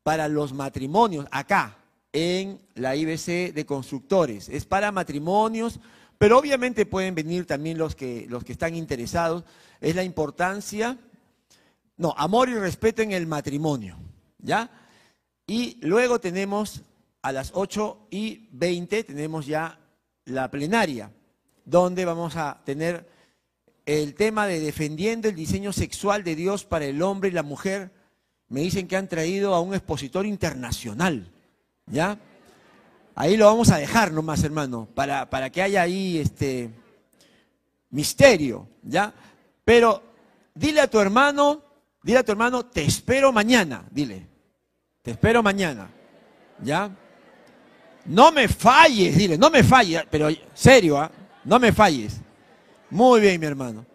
[0.02, 1.76] para los matrimonios acá
[2.12, 4.48] en la IBC de constructores.
[4.48, 5.80] Es para matrimonios,
[6.18, 9.44] pero obviamente pueden venir también los que, los que están interesados.
[9.80, 10.98] Es la importancia,
[11.96, 13.96] no, amor y respeto en el matrimonio,
[14.38, 14.70] ¿ya?
[15.46, 16.82] Y luego tenemos
[17.22, 19.78] a las 8 y 20, tenemos ya
[20.24, 21.10] la plenaria,
[21.64, 23.08] donde vamos a tener
[23.86, 27.90] el tema de defendiendo el diseño sexual de Dios para el hombre y la mujer.
[28.50, 31.30] Me dicen que han traído a un expositor internacional,
[31.86, 32.18] ¿ya?
[33.14, 36.68] Ahí lo vamos a dejar nomás, hermano, para, para que haya ahí este
[37.90, 39.14] misterio, ¿ya?
[39.64, 40.02] Pero
[40.52, 41.62] dile a tu hermano,
[42.02, 44.26] dile a tu hermano, te espero mañana, dile,
[45.02, 45.88] te espero mañana,
[46.60, 46.90] ¿ya?
[48.06, 51.08] No me falles, dile, no me falles, pero serio, ¿ah?
[51.44, 52.20] no me falles.
[52.90, 53.86] Muy bien, mi hermano.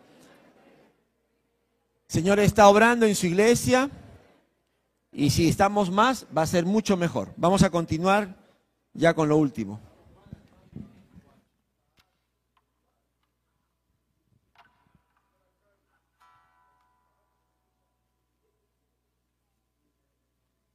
[2.07, 3.89] Señor está obrando en su iglesia
[5.17, 7.33] y si estamos más, va a ser mucho mejor.
[7.37, 8.35] Vamos a continuar
[8.93, 9.79] ya con lo último.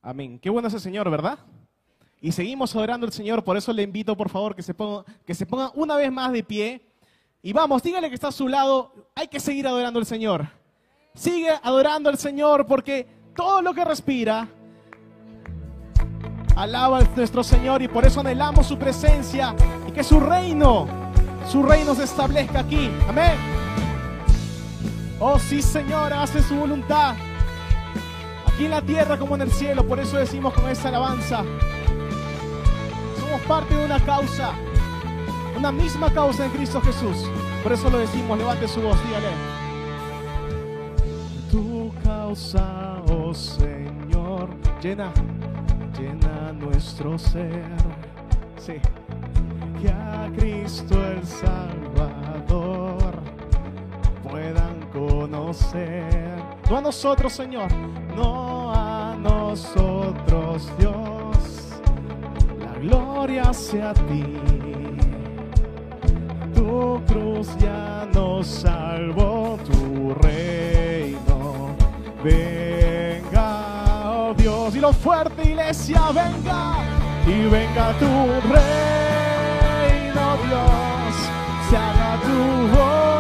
[0.01, 0.39] Amén.
[0.39, 1.39] Qué bueno es el Señor, ¿verdad?
[2.23, 5.35] Y seguimos adorando al Señor, por eso le invito, por favor, que se ponga, que
[5.35, 6.81] se ponga una vez más de pie.
[7.43, 10.49] Y vamos, dígale que está a su lado, hay que seguir adorando al Señor.
[11.15, 14.49] Sigue adorando al Señor porque todo lo que respira
[16.57, 19.55] alaba a nuestro Señor y por eso anhelamos su presencia
[19.87, 20.87] y que su reino,
[21.49, 22.91] su reino se establezca aquí.
[23.09, 23.33] Amén.
[25.19, 27.15] Oh sí, Señor, hace su voluntad
[28.47, 29.87] aquí en la tierra como en el cielo.
[29.87, 31.45] Por eso decimos con esta alabanza,
[33.19, 34.53] somos parte de una causa,
[35.57, 37.27] una misma causa en Cristo Jesús.
[37.63, 39.29] Por eso lo decimos, levante su voz, dígale.
[41.51, 44.49] Tu causa, oh Señor,
[44.83, 45.13] llena,
[45.99, 47.65] llena nuestro ser.
[48.57, 48.75] Sí.
[49.81, 53.13] Que a Cristo el Salvador
[54.23, 56.43] puedan conocer.
[56.69, 57.73] No a nosotros, Señor,
[58.15, 61.81] no a nosotros, Dios.
[62.61, 64.25] La gloria sea a ti.
[66.55, 71.75] Tu cruz ya nos salvó, tu reino.
[72.23, 72.70] Oh
[74.41, 76.79] Dios, y lo fuerte, iglesia, venga.
[77.27, 78.07] Y venga tu
[78.49, 81.15] reino, Dios.
[81.69, 82.39] Se haga tu
[82.77, 83.11] voluntad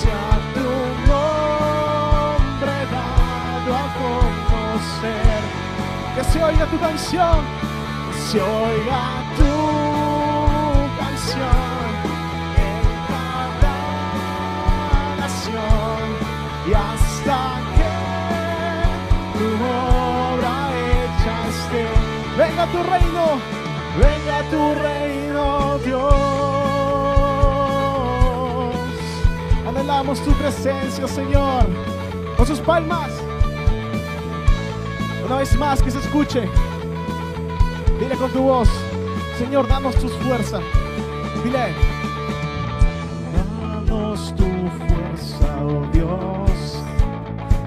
[0.00, 0.70] sea tu
[1.10, 5.40] nombre dado a conocer.
[6.14, 7.38] Que se oiga tu canción,
[8.10, 9.25] que se oiga
[22.72, 23.38] Tu reino,
[23.98, 26.06] venga tu reino, Dios.
[29.68, 31.66] Anhelamos tu presencia, Señor.
[32.36, 33.10] Con sus palmas.
[35.24, 36.48] Una vez más que se escuche.
[37.98, 38.68] Dile con tu voz,
[39.38, 40.62] Señor, danos tus fuerzas.
[41.42, 41.74] Dile.
[43.34, 46.82] Danos tu fuerza, oh Dios.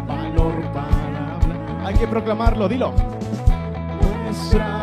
[0.08, 1.86] Valor para hablar.
[1.86, 2.94] Hay que proclamarlo, dilo.
[4.24, 4.79] muestra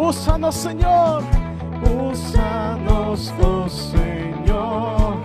[0.00, 1.24] Úsanos, Señor,
[1.82, 5.16] úsanos, oh Señor,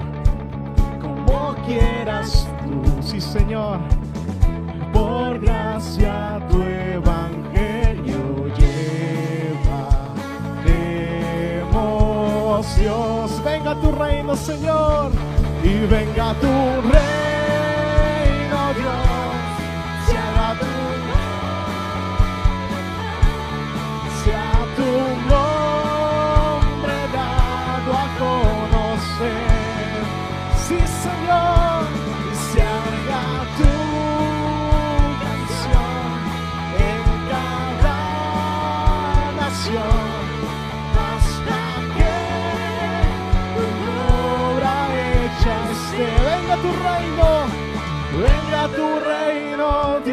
[0.99, 3.77] como quieras tú, sí, Señor.
[4.91, 9.53] Por gracia tu evangelio llevaremos.
[12.75, 15.11] Dios, venga tu reino, Señor,
[15.63, 17.32] y venga tu reino,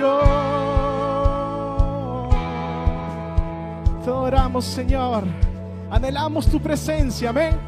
[0.01, 0.24] Dios.
[4.03, 5.24] Te adoramos, Señor.
[5.90, 7.59] Anhelamos tu presencia, amén.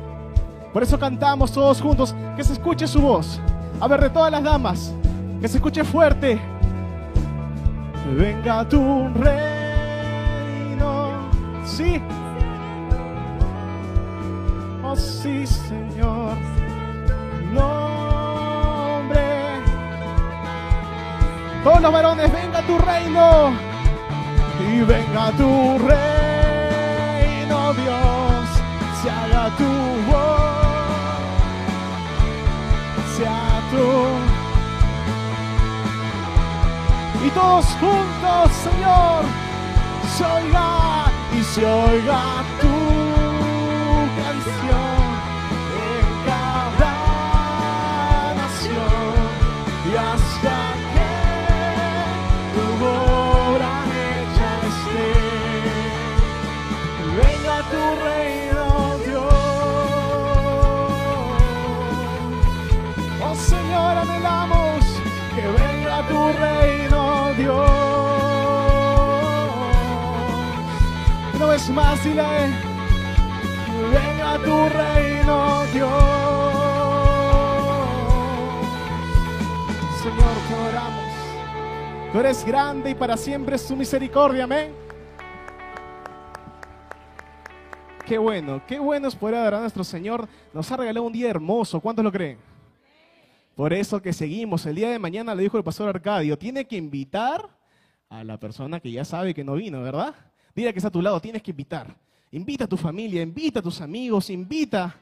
[0.73, 2.15] Por eso cantamos todos juntos.
[2.37, 3.39] Que se escuche su voz.
[3.81, 4.95] A ver, de todas las damas.
[5.41, 6.41] Que se escuche fuerte.
[8.17, 11.11] Venga tu reino.
[11.67, 12.01] Sí.
[14.83, 16.37] Oh, sí, Señor.
[17.53, 17.92] Nombre.
[21.65, 23.53] Todos los varones, venga tu reino
[24.61, 28.49] y venga tu reino, Dios,
[29.01, 29.71] se haga tu
[30.11, 31.47] voz,
[33.17, 33.87] sea tu.
[37.25, 39.25] Y todos juntos, Señor,
[40.17, 42.42] se oiga y se oiga
[71.63, 72.53] vez más, dile, a él,
[73.93, 75.93] venga tu reino, Dios.
[80.03, 82.13] Señor, te oramos.
[82.13, 84.73] Tú eres grande y para siempre es tu misericordia, amén.
[88.07, 90.29] Qué bueno, qué bueno es poder adorar a nuestro Señor.
[90.53, 91.81] Nos ha regalado un día hermoso.
[91.81, 92.39] ¿Cuántos lo creen?
[93.55, 94.67] Por eso que seguimos.
[94.67, 97.49] El día de mañana le dijo el pastor Arcadio, tiene que invitar
[98.09, 100.15] a la persona que ya sabe que no vino, ¿verdad?
[100.55, 101.97] Dile que está a tu lado, tienes que invitar.
[102.31, 104.97] Invita a tu familia, invita a tus amigos, invita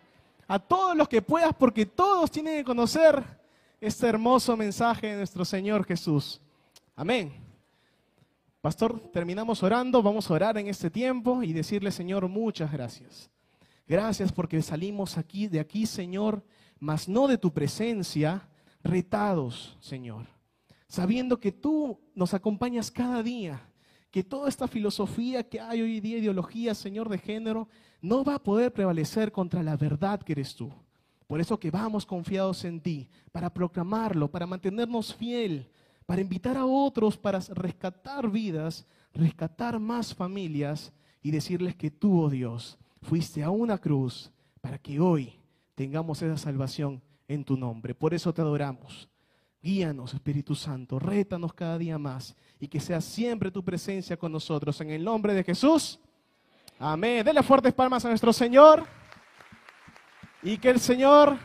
[0.46, 3.24] a todos los que puedas, porque todos tienen que conocer
[3.80, 6.40] este hermoso mensaje de nuestro Señor Jesús.
[6.96, 7.32] Amén.
[8.60, 13.30] Pastor, terminamos orando, vamos a orar en este tiempo y decirle, Señor, muchas gracias.
[13.88, 16.44] Gracias porque salimos aquí de aquí, Señor,
[16.78, 18.48] mas no de tu presencia,
[18.82, 20.26] retados, Señor.
[20.88, 23.69] Sabiendo que tú nos acompañas cada día,
[24.10, 27.68] que toda esta filosofía que hay hoy día, ideología, Señor, de género,
[28.00, 30.72] no va a poder prevalecer contra la verdad que eres tú.
[31.26, 35.68] Por eso que vamos confiados en ti, para proclamarlo, para mantenernos fiel,
[36.06, 38.84] para invitar a otros, para rescatar vidas,
[39.14, 40.92] rescatar más familias
[41.22, 45.34] y decirles que tú, oh Dios, fuiste a una cruz para que hoy
[45.76, 47.94] tengamos esa salvación en tu nombre.
[47.94, 49.09] Por eso te adoramos.
[49.62, 54.80] Guíanos, Espíritu Santo, rétanos cada día más y que sea siempre tu presencia con nosotros.
[54.80, 55.98] En el nombre de Jesús.
[56.78, 57.24] Amén.
[57.24, 58.86] Denle fuertes palmas a nuestro Señor.
[60.42, 61.36] Y que el Señor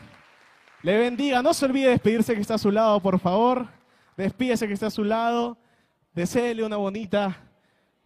[0.82, 1.42] le bendiga.
[1.42, 3.68] No se olvide de despedirse que está a su lado, por favor.
[4.16, 5.58] Despídese que está a su lado.
[6.14, 7.36] Deseele una bonita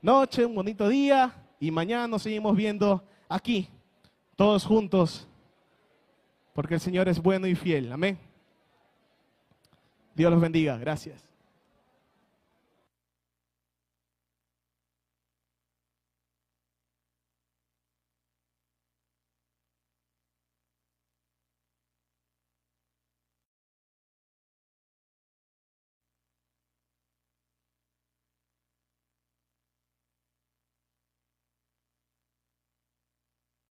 [0.03, 1.33] noche, un bonito día.
[1.61, 3.69] Y mañana nos seguimos viendo aquí,
[4.35, 5.29] todos juntos.
[6.53, 7.93] Porque el Señor es bueno y fiel.
[7.93, 8.30] Amén.
[10.15, 10.77] Dios los bendiga.
[10.79, 11.30] Gracias.